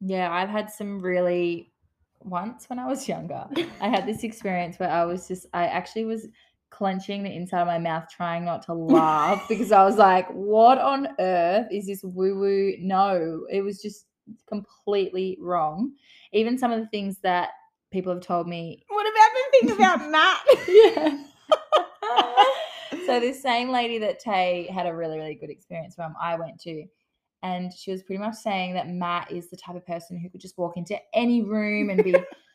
Yeah, 0.00 0.30
I've 0.30 0.50
had 0.50 0.70
some 0.70 1.00
really 1.00 1.72
once 2.20 2.68
when 2.68 2.78
I 2.78 2.86
was 2.86 3.08
younger. 3.08 3.46
I 3.80 3.88
had 3.88 4.06
this 4.06 4.22
experience 4.24 4.78
where 4.78 4.90
I 4.90 5.04
was 5.04 5.26
just 5.28 5.46
I 5.54 5.66
actually 5.66 6.04
was 6.04 6.26
clenching 6.70 7.22
the 7.22 7.30
inside 7.34 7.60
of 7.62 7.68
my 7.68 7.78
mouth 7.78 8.04
trying 8.10 8.44
not 8.44 8.60
to 8.66 8.74
laugh 8.74 9.46
because 9.48 9.70
I 9.72 9.84
was 9.84 9.96
like, 9.96 10.28
what 10.30 10.76
on 10.78 11.08
earth 11.20 11.68
is 11.70 11.86
this 11.86 12.02
woo 12.02 12.38
woo? 12.38 12.72
No, 12.80 13.46
it 13.50 13.62
was 13.62 13.80
just 13.80 14.06
completely 14.48 15.38
wrong. 15.40 15.92
Even 16.32 16.58
some 16.58 16.72
of 16.72 16.80
the 16.80 16.86
things 16.86 17.18
that 17.22 17.50
people 17.92 18.12
have 18.12 18.22
told 18.22 18.48
me 18.48 18.84
What 18.88 19.06
about 19.06 19.30
the 19.34 19.66
thing 19.68 19.70
about 19.76 20.10
Matt? 20.10 20.40
yeah. 20.68 21.24
so 23.06 23.20
this 23.20 23.40
same 23.42 23.70
lady 23.70 23.98
that 23.98 24.18
Tay 24.20 24.68
had 24.72 24.86
a 24.86 24.94
really, 24.94 25.18
really 25.18 25.34
good 25.34 25.50
experience 25.50 25.94
from, 25.94 26.14
I 26.20 26.36
went 26.36 26.60
to, 26.62 26.84
and 27.42 27.72
she 27.72 27.90
was 27.90 28.02
pretty 28.02 28.20
much 28.20 28.34
saying 28.34 28.74
that 28.74 28.88
Matt 28.88 29.30
is 29.30 29.50
the 29.50 29.56
type 29.56 29.76
of 29.76 29.86
person 29.86 30.18
who 30.18 30.30
could 30.30 30.40
just 30.40 30.56
walk 30.58 30.76
into 30.76 30.98
any 31.12 31.42
room 31.42 31.90
and 31.90 32.02
be 32.02 32.14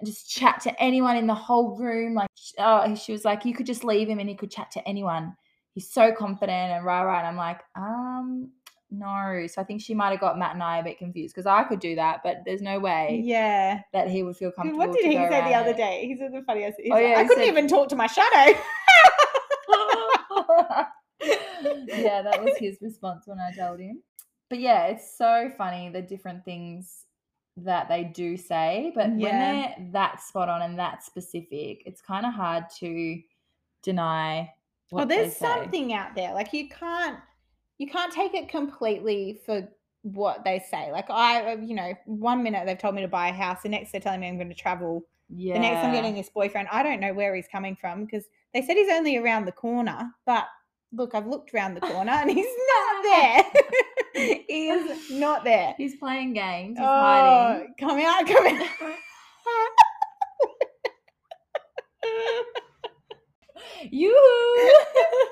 and 0.00 0.06
just 0.06 0.28
chat 0.28 0.60
to 0.62 0.82
anyone 0.82 1.16
in 1.16 1.26
the 1.26 1.34
whole 1.34 1.76
room. 1.78 2.14
Like, 2.14 2.28
oh, 2.58 2.94
she 2.94 3.12
was 3.12 3.24
like, 3.24 3.44
you 3.44 3.54
could 3.54 3.66
just 3.66 3.84
leave 3.84 4.08
him 4.08 4.18
and 4.18 4.28
he 4.28 4.34
could 4.34 4.50
chat 4.50 4.70
to 4.72 4.88
anyone. 4.88 5.34
He's 5.72 5.90
so 5.90 6.12
confident 6.12 6.72
and 6.72 6.84
rah 6.84 7.02
rah. 7.02 7.18
And 7.18 7.26
I'm 7.26 7.36
like, 7.36 7.60
um, 7.76 8.50
no. 8.98 9.46
So 9.46 9.60
I 9.60 9.64
think 9.64 9.80
she 9.82 9.94
might 9.94 10.10
have 10.10 10.20
got 10.20 10.38
Matt 10.38 10.54
and 10.54 10.62
I 10.62 10.78
a 10.78 10.82
bit 10.84 10.98
confused 10.98 11.34
because 11.34 11.46
I 11.46 11.64
could 11.64 11.80
do 11.80 11.94
that, 11.96 12.20
but 12.22 12.38
there's 12.44 12.62
no 12.62 12.78
way 12.78 13.20
Yeah. 13.24 13.80
that 13.92 14.08
he 14.08 14.22
would 14.22 14.36
feel 14.36 14.50
comfortable. 14.52 14.78
What 14.86 14.92
did 14.94 15.04
he 15.04 15.12
say 15.16 15.28
the 15.28 15.54
other 15.54 15.70
it. 15.70 15.76
day? 15.76 16.06
He 16.06 16.16
said 16.16 16.32
the 16.32 16.42
funniest. 16.42 16.78
Oh, 16.90 16.98
yeah, 16.98 17.18
I 17.18 17.24
couldn't 17.24 17.44
said- 17.44 17.48
even 17.50 17.68
talk 17.68 17.88
to 17.88 17.96
my 17.96 18.06
shadow. 18.06 18.58
yeah, 21.20 22.22
that 22.22 22.42
was 22.42 22.56
his 22.58 22.78
response 22.80 23.26
when 23.26 23.38
I 23.38 23.52
told 23.52 23.80
him. 23.80 24.02
But 24.50 24.60
yeah, 24.60 24.86
it's 24.86 25.16
so 25.16 25.50
funny 25.56 25.88
the 25.88 26.02
different 26.02 26.44
things 26.44 27.04
that 27.56 27.88
they 27.88 28.04
do 28.04 28.36
say. 28.36 28.92
But 28.94 29.08
when 29.10 29.18
they're 29.18 29.74
that 29.92 30.20
spot 30.20 30.48
on 30.48 30.62
and 30.62 30.78
that 30.78 31.02
specific, 31.02 31.82
it's 31.86 32.00
kind 32.00 32.26
of 32.26 32.34
hard 32.34 32.64
to 32.80 33.20
deny. 33.82 34.50
Oh, 34.92 34.96
what 34.96 34.98
well, 34.98 35.06
they 35.06 35.22
there's 35.24 35.36
something 35.36 35.92
out 35.92 36.14
there. 36.14 36.34
Like 36.34 36.52
you 36.52 36.68
can't 36.68 37.18
you 37.78 37.86
can't 37.88 38.12
take 38.12 38.34
it 38.34 38.48
completely 38.48 39.40
for 39.44 39.68
what 40.02 40.44
they 40.44 40.64
say. 40.70 40.92
Like 40.92 41.10
I, 41.10 41.52
uh, 41.52 41.56
you 41.56 41.74
know, 41.74 41.94
one 42.06 42.42
minute 42.42 42.66
they've 42.66 42.78
told 42.78 42.94
me 42.94 43.02
to 43.02 43.08
buy 43.08 43.28
a 43.28 43.32
house, 43.32 43.62
the 43.62 43.68
next 43.68 43.92
they're 43.92 44.00
telling 44.00 44.20
me 44.20 44.28
I'm 44.28 44.36
going 44.36 44.48
to 44.48 44.54
travel. 44.54 45.02
Yeah. 45.28 45.54
The 45.54 45.60
next 45.60 45.84
I'm 45.84 45.92
getting 45.92 46.14
this 46.14 46.28
boyfriend. 46.28 46.68
I 46.70 46.82
don't 46.82 47.00
know 47.00 47.14
where 47.14 47.34
he's 47.34 47.48
coming 47.50 47.76
from 47.80 48.04
because 48.04 48.24
they 48.52 48.62
said 48.62 48.76
he's 48.76 48.92
only 48.92 49.16
around 49.16 49.46
the 49.46 49.52
corner. 49.52 50.10
But 50.26 50.46
look, 50.92 51.14
I've 51.14 51.26
looked 51.26 51.52
around 51.54 51.74
the 51.74 51.80
corner 51.80 52.12
and 52.12 52.30
he's 52.30 52.46
not 52.46 53.02
there. 53.02 53.44
he 54.14 54.68
is 54.68 55.10
not 55.10 55.42
there. 55.44 55.74
He's 55.76 55.96
playing 55.96 56.34
games. 56.34 56.78
He's 56.78 56.86
Oh, 56.86 57.00
hiding. 57.02 57.74
come 57.80 57.98
out, 57.98 58.26
come 58.26 58.46
out. 58.46 58.68
You. 63.90 64.74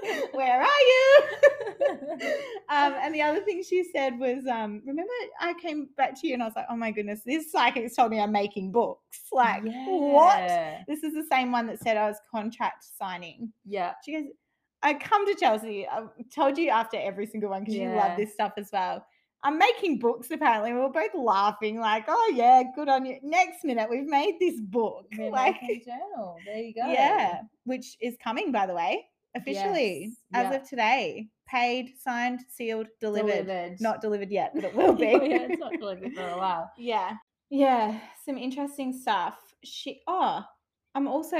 Where 0.33 0.63
are 0.63 0.67
you? 0.67 1.23
um, 2.69 2.95
and 3.01 3.15
the 3.15 3.23
other 3.23 3.41
thing 3.41 3.63
she 3.63 3.85
said 3.85 4.19
was, 4.19 4.47
um, 4.47 4.83
remember 4.87 5.13
I 5.41 5.55
came 5.61 5.89
back 5.97 6.21
to 6.21 6.27
you 6.27 6.35
and 6.35 6.43
I 6.43 6.47
was 6.47 6.57
like, 6.57 6.67
oh 6.71 6.77
my 6.77 6.91
goodness, 6.91 7.21
this 7.25 7.53
psychic's 7.53 7.97
told 7.97 8.11
me 8.11 8.21
I'm 8.21 8.33
making 8.33 8.73
books. 8.73 9.01
Like, 9.33 9.63
what? 9.65 10.85
This 10.89 11.03
is 11.03 11.15
the 11.15 11.25
same 11.31 11.53
one 11.53 11.67
that 11.69 11.81
said 11.81 11.97
I 11.97 12.09
was 12.09 12.17
contract 12.31 12.85
signing. 12.99 13.53
Yeah. 13.65 13.93
She 14.05 14.13
goes, 14.13 14.27
I 14.83 14.95
come 14.95 15.27
to 15.27 15.35
Chelsea. 15.35 15.87
I 15.87 16.03
told 16.35 16.59
you 16.59 16.71
after 16.71 16.99
every 16.99 17.27
single 17.27 17.51
one 17.51 17.63
because 17.63 17.77
you 17.77 17.89
love 17.91 18.17
this 18.17 18.33
stuff 18.33 18.53
as 18.57 18.71
well. 18.73 19.05
I'm 19.45 19.59
making 19.59 19.99
books 19.99 20.31
apparently. 20.31 20.73
We 20.73 20.79
were 20.79 20.91
both 20.91 21.15
laughing, 21.15 21.81
like, 21.81 22.05
oh 22.07 22.33
yeah, 22.35 22.63
good 22.75 22.89
on 22.89 23.05
you. 23.05 23.19
Next 23.23 23.65
minute, 23.65 23.91
we've 23.91 24.07
made 24.07 24.37
this 24.41 24.61
book. 24.61 25.07
We're 25.19 25.31
like, 25.33 25.61
journal. 25.85 26.37
There 26.47 26.59
you 26.59 26.75
go. 26.75 26.87
yeah, 26.87 27.41
which 27.65 27.97
is 28.01 28.17
coming, 28.23 28.53
by 28.53 28.67
the 28.67 28.75
way, 28.75 29.05
officially 29.35 30.09
Yes, 30.33 30.47
as 30.47 30.51
yeah. 30.53 30.57
of 30.59 30.69
today. 30.69 31.29
Paid, 31.49 31.91
signed, 32.01 32.41
sealed, 32.49 32.87
delivered. 33.01 33.47
Delivered. 33.47 33.81
Not 33.81 34.01
delivered 34.01 34.31
yet, 34.31 34.53
but 34.55 34.65
it 34.65 34.75
will 34.77 34.95
be. 34.95 35.07
oh, 35.09 35.23
yeah, 35.23 35.47
it's 35.51 35.61
not 35.67 35.73
delivered 35.79 36.15
for 36.15 36.27
a 36.29 36.39
while. 36.39 36.71
yeah. 36.79 37.17
Yeah. 37.51 37.99
Some 38.25 38.39
interesting 38.39 38.93
stuff. 38.99 39.37
She 39.65 40.01
oh, 40.07 40.43
I'm 40.95 41.07
also 41.07 41.37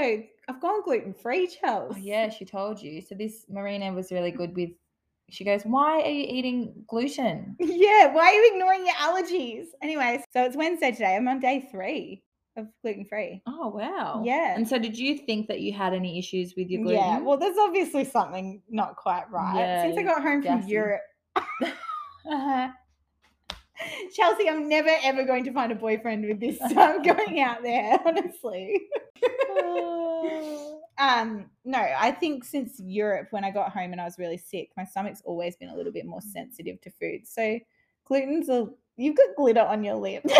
I've 0.47 0.61
gone 0.61 0.83
gluten 0.83 1.13
free, 1.13 1.49
oh, 1.63 1.67
Chels. 1.67 1.93
Oh, 1.93 1.97
yeah, 1.97 2.29
she 2.29 2.45
told 2.45 2.81
you. 2.81 3.01
So 3.01 3.15
this 3.15 3.45
Marina 3.49 3.91
was 3.91 4.11
really 4.11 4.31
good 4.31 4.55
with. 4.55 4.69
She 5.31 5.43
goes, 5.43 5.63
"Why 5.63 6.01
are 6.01 6.09
you 6.09 6.25
eating 6.29 6.83
gluten?" 6.87 7.55
Yeah. 7.59 8.13
Why 8.13 8.25
are 8.27 8.33
you 8.33 8.51
ignoring 8.53 8.85
your 8.85 8.95
allergies? 8.95 9.65
Anyways, 9.81 10.21
so 10.31 10.43
it's 10.43 10.55
Wednesday 10.55 10.91
today. 10.91 11.15
I'm 11.15 11.27
on 11.27 11.39
day 11.39 11.67
three 11.71 12.21
of 12.55 12.67
gluten 12.81 13.05
free. 13.05 13.41
Oh 13.47 13.69
wow. 13.69 14.21
Yeah. 14.25 14.55
And 14.55 14.67
so, 14.67 14.77
did 14.77 14.97
you 14.97 15.17
think 15.17 15.47
that 15.47 15.61
you 15.61 15.73
had 15.73 15.93
any 15.93 16.19
issues 16.19 16.53
with 16.55 16.69
your 16.69 16.83
gluten? 16.83 17.01
Yeah, 17.01 17.19
well, 17.19 17.37
there's 17.37 17.57
obviously 17.57 18.05
something 18.05 18.61
not 18.69 18.95
quite 18.95 19.29
right. 19.31 19.81
Since 19.81 19.97
I 19.97 20.03
got 20.03 20.21
home 20.21 20.41
from. 20.41 20.63
Europe, 20.67 21.01
Chelsea, 24.13 24.49
I'm 24.49 24.67
never 24.69 24.89
ever 25.03 25.23
going 25.23 25.43
to 25.45 25.51
find 25.51 25.71
a 25.71 25.75
boyfriend 25.75 26.25
with 26.25 26.39
this. 26.39 26.57
So 26.59 26.79
I'm 26.79 27.01
going 27.01 27.39
out 27.41 27.63
there, 27.63 27.97
honestly. 28.05 28.81
um, 30.97 31.49
no, 31.65 31.79
I 31.79 32.11
think 32.11 32.43
since 32.43 32.79
Europe, 32.79 33.27
when 33.31 33.43
I 33.43 33.51
got 33.51 33.71
home 33.71 33.91
and 33.91 34.01
I 34.01 34.05
was 34.05 34.19
really 34.19 34.37
sick, 34.37 34.69
my 34.77 34.85
stomach's 34.85 35.21
always 35.25 35.55
been 35.55 35.69
a 35.69 35.75
little 35.75 35.91
bit 35.91 36.05
more 36.05 36.21
sensitive 36.21 36.79
to 36.81 36.91
food. 36.91 37.27
So 37.27 37.59
gluten's 38.05 38.49
a 38.49 38.67
you've 38.97 39.17
got 39.17 39.35
glitter 39.35 39.61
on 39.61 39.83
your 39.83 39.95
lip. 39.95 40.23
Blue, 40.23 40.33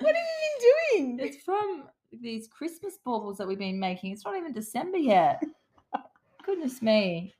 what 0.00 0.14
have 0.14 0.24
you 0.24 0.50
been 0.96 1.16
doing? 1.16 1.18
it's 1.20 1.44
from 1.62 1.84
these 2.20 2.48
Christmas 2.48 2.98
baubles 3.04 3.38
that 3.38 3.46
we've 3.46 3.58
been 3.58 3.78
making. 3.78 4.12
It's 4.12 4.24
not 4.24 4.36
even 4.36 4.52
December 4.52 4.98
yet. 4.98 5.42
Goodness 6.46 6.82
me. 6.82 7.34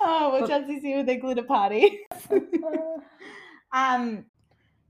Oh, 0.00 0.30
well, 0.32 0.46
But- 0.46 0.66
here 0.82 0.98
with 0.98 1.06
their 1.06 1.18
glitter 1.18 1.42
party. 1.42 2.00
um, 3.72 4.24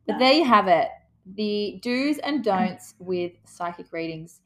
But 0.07 0.18
there 0.18 0.33
you 0.33 0.44
have 0.44 0.68
it. 0.68 0.88
The 1.35 1.79
do's 1.83 2.18
and 2.18 2.42
don'ts 2.42 2.94
with 2.98 3.33
psychic 3.46 3.92
readings. 3.92 4.40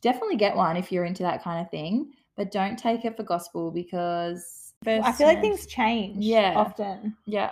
Definitely 0.00 0.36
get 0.36 0.56
one 0.56 0.76
if 0.76 0.90
you're 0.92 1.04
into 1.04 1.22
that 1.24 1.42
kind 1.42 1.64
of 1.64 1.70
thing, 1.70 2.12
but 2.36 2.50
don't 2.52 2.78
take 2.78 3.04
it 3.04 3.16
for 3.16 3.22
gospel 3.22 3.70
because 3.70 4.72
I 4.86 5.12
feel 5.12 5.26
like 5.26 5.40
things 5.40 5.66
change. 5.66 6.24
Yeah. 6.24 6.54
often. 6.56 7.16
Yeah, 7.26 7.50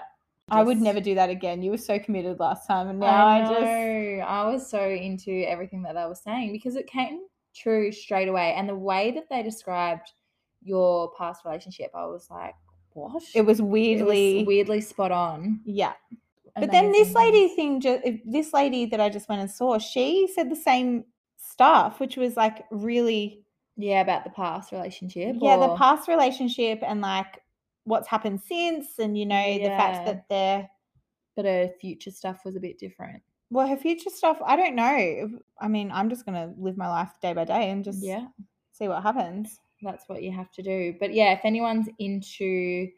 I 0.51 0.63
would 0.63 0.81
never 0.81 1.01
do 1.01 1.15
that 1.15 1.31
again. 1.31 1.63
You 1.63 1.71
were 1.71 1.79
so 1.79 1.99
committed 1.99 2.39
last 2.41 2.67
time, 2.67 2.89
and 2.89 2.99
now 3.01 3.27
I, 3.27 3.37
I 3.37 3.41
just 3.49 4.29
I 4.29 4.47
was 4.51 4.71
so 4.71 4.89
into 4.89 5.31
everything 5.49 5.83
that 5.83 5.95
they 5.95 6.05
were 6.05 6.15
saying 6.15 6.53
because 6.53 6.77
it 6.77 6.87
came 6.87 7.21
true 7.55 7.93
straight 7.93 8.29
away, 8.29 8.55
and 8.55 8.69
the 8.69 8.75
way 8.77 9.11
that 9.13 9.29
they 9.29 9.43
described 9.43 10.13
your 10.63 11.13
past 11.17 11.45
relationship, 11.45 11.91
I 11.95 12.07
was 12.07 12.29
like, 12.31 12.55
"What?" 12.93 13.23
it 13.35 13.43
was 13.43 13.61
It 13.61 13.63
was 13.63 13.63
weirdly 13.63 14.45
weirdly 14.45 14.81
spot 14.81 15.13
on. 15.13 15.61
yeah. 15.65 15.93
But 16.57 16.73
then 16.73 16.91
this 16.91 17.15
lady 17.15 17.49
thing, 17.55 17.81
ju- 17.81 18.01
uh, 18.05 18.11
this 18.25 18.53
lady 18.53 18.87
that 18.87 19.01
I 19.01 19.11
just 19.11 19.29
went 19.29 19.41
and 19.41 19.51
saw, 19.51 19.79
she 19.79 20.29
said 20.35 20.51
the 20.51 20.57
same 20.57 21.05
stuff, 21.37 22.01
which 22.01 22.17
was 22.17 22.37
like 22.37 22.65
really 22.73 23.45
yeah, 23.77 24.01
about 24.01 24.25
the 24.25 24.31
past 24.31 24.73
relationship. 24.73 25.37
yeah, 25.41 25.57
the 25.57 25.77
past 25.77 26.09
relationship 26.09 26.81
and 26.83 27.01
like 27.01 27.41
what's 27.89 28.09
happened 28.09 28.41
since, 28.41 28.99
and 28.99 29.17
you 29.19 29.27
know 29.27 29.59
the 29.59 29.65
fact 29.77 30.07
that 30.07 30.29
they're 30.29 30.69
but 31.37 31.45
her 31.45 31.71
future 31.81 32.11
stuff 32.11 32.41
was 32.45 32.57
a 32.57 32.61
bit 32.61 32.79
different. 32.79 33.23
well, 33.51 33.67
her 33.67 33.77
future 33.77 34.11
stuff. 34.11 34.39
I 34.45 34.57
don't 34.57 34.75
know. 34.75 35.31
I 35.61 35.69
mean, 35.69 35.91
I'm 35.93 36.09
just 36.11 36.25
gonna 36.27 36.53
live 36.59 36.77
my 36.77 36.89
life 36.89 37.11
day 37.23 37.33
by 37.33 37.45
day 37.45 37.71
and 37.71 37.85
just 37.85 38.03
Yeah, 38.03 38.27
see 38.73 38.89
what 38.89 39.03
happens. 39.03 39.61
that's 39.83 40.09
what 40.09 40.23
you 40.23 40.33
have 40.33 40.51
to 40.53 40.63
do. 40.63 40.95
But 40.99 41.15
yeah, 41.15 41.33
if 41.33 41.41
anyone's 41.45 41.89
into 41.99 42.89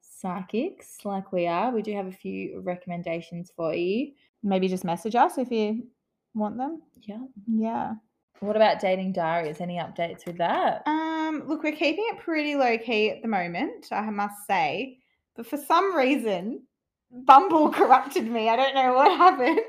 psychics 0.00 1.04
like 1.04 1.32
we 1.32 1.46
are, 1.46 1.70
we 1.70 1.82
do 1.82 1.92
have 1.94 2.06
a 2.06 2.12
few 2.12 2.60
recommendations 2.60 3.50
for 3.54 3.74
you. 3.74 4.12
Maybe 4.42 4.68
just 4.68 4.84
message 4.84 5.14
us 5.14 5.38
if 5.38 5.50
you 5.50 5.86
want 6.34 6.56
them. 6.56 6.82
Yeah. 7.02 7.24
Yeah. 7.46 7.94
What 8.44 8.56
about 8.56 8.80
dating 8.80 9.12
diaries? 9.12 9.60
Any 9.60 9.76
updates 9.76 10.26
with 10.26 10.38
that? 10.38 10.82
Um, 10.86 11.44
look, 11.46 11.62
we're 11.62 11.72
keeping 11.72 12.04
it 12.08 12.18
pretty 12.18 12.54
low 12.54 12.78
key 12.78 13.10
at 13.10 13.22
the 13.22 13.28
moment, 13.28 13.86
I 13.90 14.10
must 14.10 14.46
say. 14.46 14.98
But 15.36 15.46
for 15.46 15.56
some 15.56 15.94
reason, 15.96 16.62
Bumble 17.10 17.70
corrupted 17.72 18.26
me. 18.26 18.48
I 18.48 18.56
don't 18.56 18.74
know 18.74 18.94
what 18.94 19.10
happened. 19.16 19.60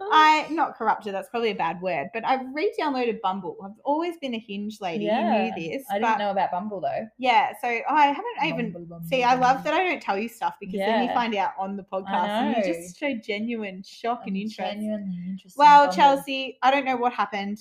I 0.00 0.46
not 0.50 0.76
corrupted, 0.76 1.14
that's 1.14 1.28
probably 1.30 1.50
a 1.50 1.54
bad 1.54 1.80
word, 1.80 2.08
but 2.12 2.24
I 2.24 2.42
re-downloaded 2.52 3.20
Bumble. 3.22 3.56
I've 3.64 3.72
always 3.84 4.16
been 4.18 4.34
a 4.34 4.38
hinge 4.38 4.80
lady. 4.80 5.04
You 5.04 5.12
knew 5.12 5.52
this. 5.56 5.84
I 5.90 5.98
didn't 5.98 6.18
know 6.18 6.30
about 6.30 6.50
Bumble 6.50 6.80
though. 6.80 7.08
Yeah, 7.18 7.52
so 7.60 7.68
I 7.68 8.06
haven't 8.06 8.44
even 8.44 8.72
Bumble, 8.72 8.88
Bumble, 8.88 9.08
see, 9.08 9.22
I 9.22 9.34
love 9.34 9.64
that 9.64 9.74
I 9.74 9.84
don't 9.84 10.02
tell 10.02 10.18
you 10.18 10.28
stuff 10.28 10.54
because 10.60 10.78
then 10.78 11.08
you 11.08 11.14
find 11.14 11.34
out 11.34 11.52
on 11.58 11.76
the 11.76 11.82
podcast 11.84 12.28
and 12.28 12.56
you 12.56 12.74
just 12.74 12.98
show 12.98 13.14
genuine 13.14 13.82
shock 13.82 14.22
and 14.26 14.36
I'm 14.36 14.42
interest. 14.42 14.72
Genuinely 14.72 15.16
interested. 15.30 15.58
Well, 15.58 15.86
Bumble. 15.86 15.96
Chelsea, 15.96 16.58
I 16.62 16.70
don't 16.70 16.84
know 16.84 16.96
what 16.96 17.12
happened. 17.12 17.58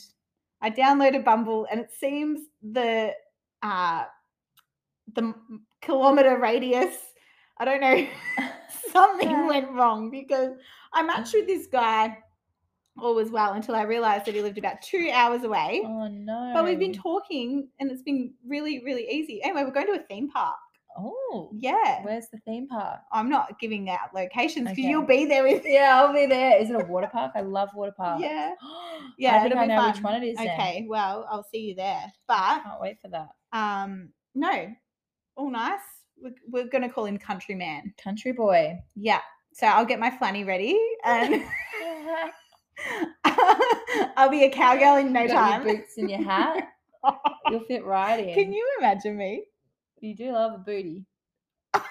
I 0.63 0.71
downloaded 0.71 1.25
Bumble, 1.25 1.67
and 1.69 1.79
it 1.79 1.91
seems 1.91 2.39
the 2.63 3.11
uh, 3.61 4.05
the 5.13 5.33
kilometer 5.81 6.37
radius. 6.39 6.95
I 7.57 7.65
don't 7.65 7.81
know. 7.81 8.07
something 8.91 9.29
Yeah. 9.29 9.47
went 9.47 9.69
wrong 9.71 10.09
because 10.09 10.53
I 10.93 11.03
matched 11.03 11.33
with 11.33 11.47
this 11.47 11.67
guy. 11.67 12.17
All 12.99 13.15
was 13.15 13.31
well 13.31 13.53
until 13.53 13.75
I 13.75 13.83
realized 13.83 14.25
that 14.25 14.35
he 14.35 14.41
lived 14.41 14.59
about 14.59 14.81
two 14.81 15.09
hours 15.11 15.43
away. 15.43 15.81
Oh 15.83 16.07
no. 16.07 16.51
But 16.53 16.63
we've 16.63 16.79
been 16.79 16.93
talking, 16.93 17.67
and 17.79 17.91
it's 17.91 18.03
been 18.03 18.33
really, 18.47 18.83
really 18.85 19.07
easy. 19.09 19.41
Anyway, 19.43 19.63
we're 19.63 19.71
going 19.71 19.87
to 19.87 19.99
a 19.99 20.03
theme 20.03 20.29
park. 20.29 20.55
Oh. 20.97 21.49
Yeah, 21.53 22.01
Where's 22.03 22.27
the 22.31 22.37
theme 22.45 22.67
park? 22.67 22.99
I'm 23.11 23.29
not 23.29 23.59
giving 23.59 23.89
out 23.89 24.13
locations 24.13 24.65
because 24.69 24.79
Okay. 24.79 24.87
you'll 24.89 25.05
be 25.05 25.25
there 25.25 25.43
with. 25.43 25.63
Yeah, 25.65 25.99
I'll 26.01 26.13
be 26.13 26.25
there. 26.27 26.59
Is 26.61 26.69
it 26.69 26.75
a 26.75 26.85
water 26.89 27.09
park? 27.11 27.31
I 27.35 27.41
love 27.41 27.69
water 27.73 27.93
parks. 27.95 28.21
Yeah. 28.21 28.53
I 28.61 28.99
Yeah, 29.17 29.41
think 29.41 29.51
it'll 29.51 29.63
I 29.63 29.65
know 29.67 29.77
fun. 29.77 29.91
which 29.93 30.03
one 30.03 30.23
it 30.23 30.27
is. 30.27 30.37
then. 30.37 30.47
Okay, 30.49 30.85
well, 30.87 31.27
I'll 31.29 31.45
see 31.51 31.59
you 31.59 31.75
there. 31.75 32.11
But 32.27 32.63
Can't 32.63 32.81
wait 32.81 32.97
for 33.01 33.07
that. 33.09 33.29
um, 33.51 34.09
no, 34.35 34.67
all 35.35 35.49
nice. 35.51 35.79
we're, 36.21 36.33
we're 36.49 36.67
gonna 36.69 36.89
call 36.89 37.05
him 37.05 37.17
Countryman. 37.17 37.93
Country 38.03 38.31
boy. 38.31 38.77
Yeah. 38.95 39.19
So 39.53 39.67
I'll 39.67 39.85
get 39.85 39.99
my 39.99 40.09
flanny 40.11 40.45
ready 40.45 40.79
and 41.03 41.43
I'll 43.25 44.29
be 44.29 44.43
a 44.45 44.49
cowgirl 44.49 44.95
in 44.97 45.13
no 45.13 45.27
time. 45.27 45.63
boots 45.63 45.97
and 45.97 46.09
your 46.09 46.23
hat. 46.23 46.67
You'll 47.49 47.63
fit 47.65 47.83
right 47.85 48.19
in. 48.27 48.33
Can 48.33 48.53
you 48.53 48.67
imagine 48.79 49.17
me? 49.17 49.43
You 50.03 50.13
do 50.13 50.33
love 50.33 50.53
a 50.53 50.57
booty. 50.57 51.05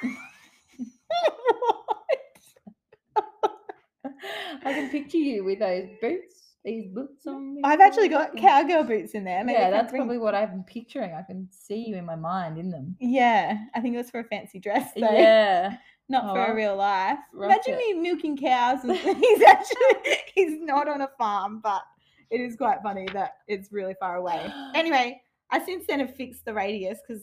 I 4.65 4.73
can 4.75 4.91
picture 4.91 5.17
you 5.17 5.45
with 5.45 5.61
those 5.61 5.89
boots, 6.01 6.55
these 6.65 6.89
boots 6.89 7.27
on. 7.27 7.57
I've 7.65 7.81
actually 7.81 8.09
got 8.09 8.37
cowgirl 8.37 8.85
boots 8.85 9.13
in 9.13 9.25
there. 9.25 9.43
Maybe 9.45 9.59
Yeah, 9.59 9.71
that's 9.71 9.91
bring- 9.91 10.03
probably 10.03 10.19
what 10.19 10.35
I'm 10.35 10.63
picturing. 10.65 11.15
I 11.15 11.23
can 11.23 11.49
see 11.51 11.87
you 11.89 11.97
in 11.97 12.05
my 12.05 12.15
mind 12.17 12.59
in 12.59 12.71
them. 12.71 12.97
Yeah, 13.01 13.57
I 13.75 13.81
think 13.81 13.95
it 13.95 13.99
was 13.99 14.11
for 14.11 14.21
a 14.21 14.25
fancy 14.25 14.59
dress 14.61 14.91
though. 14.95 15.11
Yeah. 15.11 15.77
not 16.09 16.25
Oh, 16.25 16.35
for 16.35 16.41
well, 16.49 16.55
real 16.55 16.77
life. 16.77 17.19
Imagine 17.35 17.75
it. 17.75 17.79
me 17.79 17.95
milking 17.95 18.37
cows. 18.37 18.81
And 18.85 18.93
he's 18.97 19.43
actually 19.43 20.19
he's 20.35 20.61
not 20.61 20.87
on 20.89 21.01
a 21.01 21.09
farm, 21.19 21.61
but 21.63 21.83
it 22.31 22.41
is 22.43 22.57
quite 22.57 22.83
funny 22.83 23.07
that 23.15 23.37
it's 23.49 23.73
really 23.73 23.95
far 23.99 24.17
away. 24.17 24.53
Anyway, 24.75 25.21
I 25.51 25.65
since 25.65 25.87
then 25.87 26.01
have 26.01 26.15
fixed 26.15 26.45
the 26.45 26.53
radius 26.55 26.99
because 27.07 27.23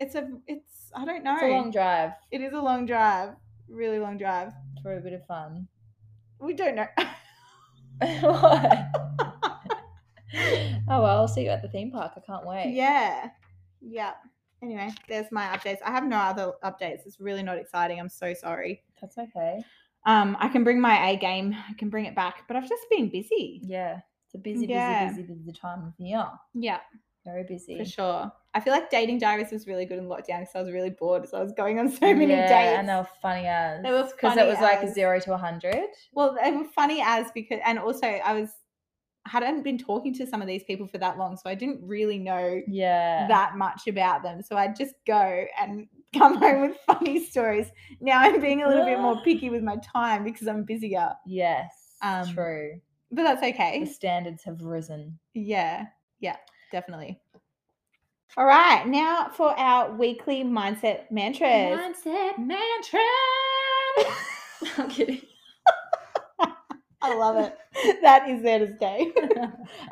it's 0.00 0.14
a 0.14 0.28
it's 0.46 0.90
I 0.94 1.04
don't 1.04 1.22
know. 1.24 1.34
It's 1.34 1.42
a 1.44 1.48
long 1.48 1.70
drive 1.70 2.12
It 2.30 2.40
is 2.40 2.52
a 2.52 2.60
long 2.60 2.86
drive, 2.86 3.34
really 3.68 3.98
long 3.98 4.16
drive. 4.18 4.52
for 4.82 4.96
a 4.96 5.00
bit 5.00 5.12
of 5.12 5.24
fun. 5.26 5.68
We 6.40 6.54
don't 6.54 6.76
know. 6.76 6.86
Oh 10.90 11.02
well, 11.02 11.18
I'll 11.20 11.28
see 11.28 11.42
you 11.44 11.50
at 11.50 11.62
the 11.62 11.68
theme 11.68 11.90
park. 11.90 12.12
I 12.16 12.20
can't 12.20 12.46
wait. 12.46 12.72
yeah, 12.72 13.28
yeah. 13.80 14.12
Anyway, 14.62 14.90
there's 15.08 15.30
my 15.30 15.44
updates. 15.46 15.78
I 15.84 15.90
have 15.90 16.04
no 16.06 16.16
other 16.16 16.52
updates. 16.64 17.06
It's 17.06 17.20
really 17.20 17.42
not 17.42 17.58
exciting. 17.58 17.98
I'm 18.00 18.08
so 18.08 18.32
sorry. 18.34 18.82
That's 19.00 19.16
okay. 19.18 19.60
Um, 20.06 20.36
I 20.40 20.48
can 20.48 20.64
bring 20.64 20.80
my 20.80 21.10
A 21.10 21.16
game. 21.16 21.54
I 21.68 21.74
can 21.74 21.90
bring 21.90 22.06
it 22.06 22.14
back, 22.14 22.44
but 22.48 22.56
I've 22.56 22.68
just 22.68 22.84
been 22.90 23.08
busy. 23.10 23.60
Yeah. 23.64 24.00
It's 24.26 24.34
a 24.34 24.38
busy, 24.38 24.66
Yeah. 24.66 25.10
busy, 25.10 25.22
busy, 25.22 25.34
busy 25.34 25.52
time 25.52 25.84
of 25.86 25.92
year. 25.98 26.24
Yeah, 26.54 26.80
Very 27.30 27.44
busy. 27.44 27.78
for 27.78 27.84
sure. 27.84 28.32
I 28.54 28.60
feel 28.60 28.72
like 28.72 28.90
dating 28.90 29.18
diaries 29.18 29.50
was 29.52 29.66
really 29.66 29.84
good 29.84 29.98
in 29.98 30.06
lockdown 30.06 30.40
because 30.40 30.54
I 30.56 30.62
was 30.62 30.72
really 30.72 30.90
bored, 30.90 31.28
so 31.28 31.36
I 31.38 31.42
was 31.42 31.52
going 31.52 31.78
on 31.78 31.90
so 31.90 32.14
many 32.14 32.32
yeah, 32.32 32.48
dates. 32.48 32.78
and 32.78 32.88
they 32.88 32.94
were 32.94 33.08
funny 33.20 33.46
as. 33.46 33.82
They 33.82 33.90
were 33.90 34.04
because 34.04 34.36
it 34.36 34.46
was 34.46 34.58
like 34.60 34.78
as. 34.82 34.94
zero 34.94 35.20
to 35.20 35.34
a 35.34 35.36
hundred. 35.36 35.84
Well, 36.12 36.36
they 36.42 36.50
were 36.52 36.64
funny 36.64 37.02
as 37.04 37.26
because, 37.34 37.60
and 37.64 37.78
also 37.78 38.06
I 38.06 38.32
was 38.32 38.48
hadn't 39.26 39.62
been 39.62 39.76
talking 39.76 40.14
to 40.14 40.26
some 40.26 40.40
of 40.40 40.48
these 40.48 40.64
people 40.64 40.86
for 40.86 40.96
that 40.98 41.18
long, 41.18 41.36
so 41.36 41.50
I 41.50 41.54
didn't 41.54 41.80
really 41.82 42.18
know 42.18 42.62
Yeah. 42.66 43.26
that 43.28 43.56
much 43.56 43.86
about 43.86 44.22
them. 44.22 44.40
So 44.42 44.56
I'd 44.56 44.74
just 44.74 44.94
go 45.06 45.44
and 45.60 45.86
come 46.16 46.36
home 46.38 46.62
with 46.62 46.78
funny 46.86 47.22
stories. 47.26 47.66
Now 48.00 48.20
I'm 48.20 48.40
being 48.40 48.62
a 48.62 48.68
little 48.68 48.86
bit 48.86 48.98
more 49.00 49.20
picky 49.24 49.50
with 49.50 49.62
my 49.62 49.76
time 49.76 50.24
because 50.24 50.48
I'm 50.48 50.64
busier, 50.64 51.10
Yes. 51.26 51.70
Um, 52.00 52.26
true. 52.32 52.80
but 53.12 53.24
that's 53.24 53.42
okay. 53.42 53.80
The 53.80 53.86
standards 53.90 54.44
have 54.44 54.62
risen. 54.62 55.18
Yeah, 55.34 55.86
yeah, 56.20 56.36
definitely. 56.72 57.20
All 58.36 58.44
right, 58.44 58.86
now 58.86 59.30
for 59.34 59.58
our 59.58 59.92
weekly 59.94 60.44
mindset 60.44 61.10
mantras. 61.10 61.78
Mindset 61.78 62.38
mantra. 62.38 63.00
I'm 64.78 64.90
kidding. 64.90 65.22
I 67.00 67.14
love 67.14 67.36
it. 67.36 67.56
that 68.02 68.28
is 68.28 68.42
there 68.42 68.58
to 68.58 68.76
stay. 68.76 69.12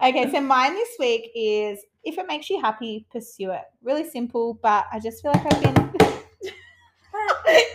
okay, 0.05 0.31
so 0.31 0.41
mine 0.41 0.75
this 0.75 0.91
week 0.99 1.31
is 1.35 1.81
if 2.05 2.19
it 2.19 2.27
makes 2.29 2.51
you 2.51 2.61
happy, 2.61 3.07
pursue 3.11 3.51
it. 3.53 3.63
Really 3.83 4.09
simple, 4.09 4.59
but 4.63 4.87
I 4.93 5.01
just 5.01 5.23
feel 5.23 5.33
like 5.33 5.55
I've 5.55 5.63
been. 5.63 5.75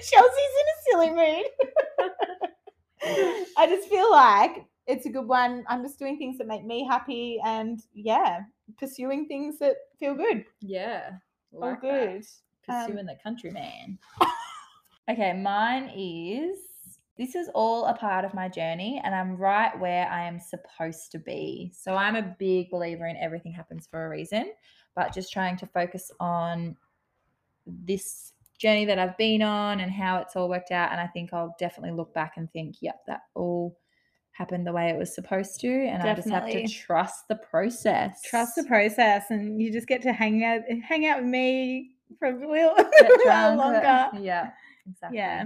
Chelsea's 0.04 0.56
in 0.60 0.68
a 0.70 0.82
silly 0.90 1.10
mood. 1.10 1.46
I 3.58 3.68
just 3.68 3.90
feel 3.90 4.12
like 4.12 4.66
it's 4.88 5.06
a 5.06 5.10
good 5.10 5.28
one. 5.28 5.64
I'm 5.68 5.84
just 5.84 6.00
doing 6.00 6.18
things 6.18 6.38
that 6.38 6.48
make 6.48 6.66
me 6.66 6.86
happy 6.86 7.40
and 7.46 7.82
yeah, 7.94 8.42
pursuing 8.78 9.28
things 9.28 9.60
that 9.60 9.76
feel 10.00 10.16
good. 10.16 10.46
Yeah. 10.62 11.12
All 11.54 11.62
Like 11.62 11.82
that. 11.82 11.92
good. 11.92 12.26
Um, 12.74 12.86
Pursuing 12.88 13.06
the 13.06 13.18
country 13.24 13.52
man. 13.52 13.98
okay, 15.10 15.34
mine 15.34 15.92
is 15.96 16.58
this 17.18 17.36
is 17.36 17.50
all 17.54 17.86
a 17.86 17.94
part 17.94 18.26
of 18.26 18.34
my 18.34 18.48
journey 18.48 19.00
and 19.04 19.14
I'm 19.14 19.36
right 19.38 19.78
where 19.80 20.08
I 20.10 20.24
am 20.24 20.40
supposed 20.40 21.12
to 21.12 21.20
be. 21.20 21.72
So 21.76 21.96
I'm 21.96 22.16
a 22.16 22.36
big 22.40 22.72
believer 22.72 23.06
in 23.06 23.18
everything 23.18 23.52
happens 23.52 23.86
for 23.86 24.06
a 24.06 24.10
reason, 24.10 24.52
but 24.96 25.14
just 25.14 25.32
trying 25.32 25.58
to 25.58 25.68
focus 25.68 26.10
on 26.20 26.76
this 27.68 28.34
journey 28.58 28.86
that 28.86 28.98
I've 28.98 29.18
been 29.18 29.42
on 29.42 29.82
and 29.82 29.92
how 29.92 30.18
it's 30.18 30.36
all 30.36 30.50
worked 30.50 30.72
out. 30.72 30.92
And 30.92 31.02
I 31.02 31.08
think 31.08 31.34
I'll 31.34 31.56
definitely 31.60 31.96
look 31.96 32.14
back 32.14 32.34
and 32.38 32.52
think, 32.52 32.78
yep, 32.80 33.02
that 33.08 33.22
all 33.36 33.78
happened 34.42 34.66
the 34.66 34.74
way 34.74 34.90
it 34.90 34.98
was 34.98 35.14
supposed 35.14 35.60
to. 35.62 35.68
And 35.68 36.02
I 36.02 36.16
just 36.16 36.30
have 36.30 36.48
to 36.48 36.68
trust 36.68 37.28
the 37.28 37.36
process. 37.36 38.22
Trust 38.24 38.56
the 38.56 38.64
process 38.64 39.26
and 39.30 39.62
you 39.62 39.72
just 39.72 39.88
get 39.88 40.02
to 40.02 40.12
hang 40.12 40.44
out 40.44 40.62
hang 40.84 41.06
out 41.06 41.22
with 41.22 41.30
me 41.30 41.92
for 42.18 42.30
a 42.30 42.32
little, 42.32 42.74
while 43.24 43.24
drunk, 43.24 43.28
uh, 43.28 43.56
longer. 43.56 44.10
Yeah, 44.20 44.50
exactly. 44.90 45.20
Yeah, 45.20 45.46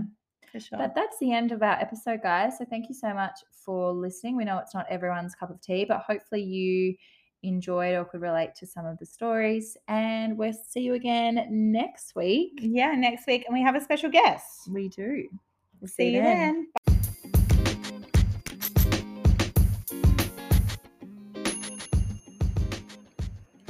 for 0.50 0.60
sure. 0.62 0.78
But 0.78 0.96
that's 0.96 1.18
the 1.20 1.34
end 1.34 1.52
of 1.52 1.62
our 1.62 1.74
episode, 1.74 2.22
guys. 2.24 2.58
So 2.58 2.66
thank 2.66 2.88
you 2.88 2.96
so 2.96 3.14
much 3.14 3.38
for 3.52 3.92
listening. 3.92 4.38
We 4.38 4.46
know 4.46 4.60
it's 4.60 4.74
not 4.74 4.86
everyone's 4.90 5.36
cup 5.36 5.50
of 5.50 5.60
tea, 5.60 5.84
but 5.84 6.00
hopefully 6.00 6.42
you 6.42 6.96
enjoyed 7.44 7.96
or 7.96 8.06
could 8.06 8.22
relate 8.22 8.56
to 8.56 8.66
some 8.66 8.86
of 8.86 8.98
the 8.98 9.06
stories. 9.06 9.76
And 9.90 10.38
we'll 10.38 10.54
see 10.54 10.82
you 10.82 10.94
again 10.94 11.46
next 11.50 12.16
week. 12.16 12.54
yeah, 12.62 12.94
next 12.96 13.28
week 13.28 13.44
and 13.46 13.54
we 13.54 13.62
have 13.62 13.76
a 13.76 13.82
special 13.82 14.10
guest. 14.10 14.70
We 14.72 14.88
do. 14.88 15.28
We'll 15.82 15.90
See 15.90 16.16
you 16.16 16.22
then. 16.22 17.35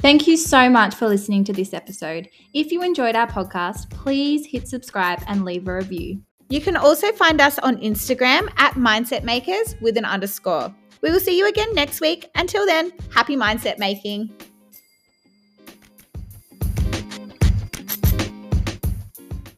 Thank 0.06 0.28
you 0.28 0.36
so 0.36 0.70
much 0.70 0.94
for 0.94 1.08
listening 1.08 1.42
to 1.42 1.52
this 1.52 1.74
episode. 1.74 2.28
If 2.54 2.70
you 2.70 2.80
enjoyed 2.80 3.16
our 3.16 3.26
podcast, 3.26 3.90
please 3.90 4.46
hit 4.46 4.68
subscribe 4.68 5.20
and 5.26 5.44
leave 5.44 5.66
a 5.66 5.74
review. 5.74 6.22
You 6.48 6.60
can 6.60 6.76
also 6.76 7.10
find 7.10 7.40
us 7.40 7.58
on 7.58 7.78
Instagram 7.78 8.48
at 8.56 8.74
Mindset 8.74 9.24
Makers 9.24 9.74
with 9.80 9.96
an 9.96 10.04
underscore. 10.04 10.72
We 11.02 11.10
will 11.10 11.18
see 11.18 11.36
you 11.36 11.48
again 11.48 11.74
next 11.74 12.00
week. 12.00 12.30
Until 12.36 12.64
then, 12.66 12.92
happy 13.12 13.34
mindset 13.34 13.80
making. 13.80 14.30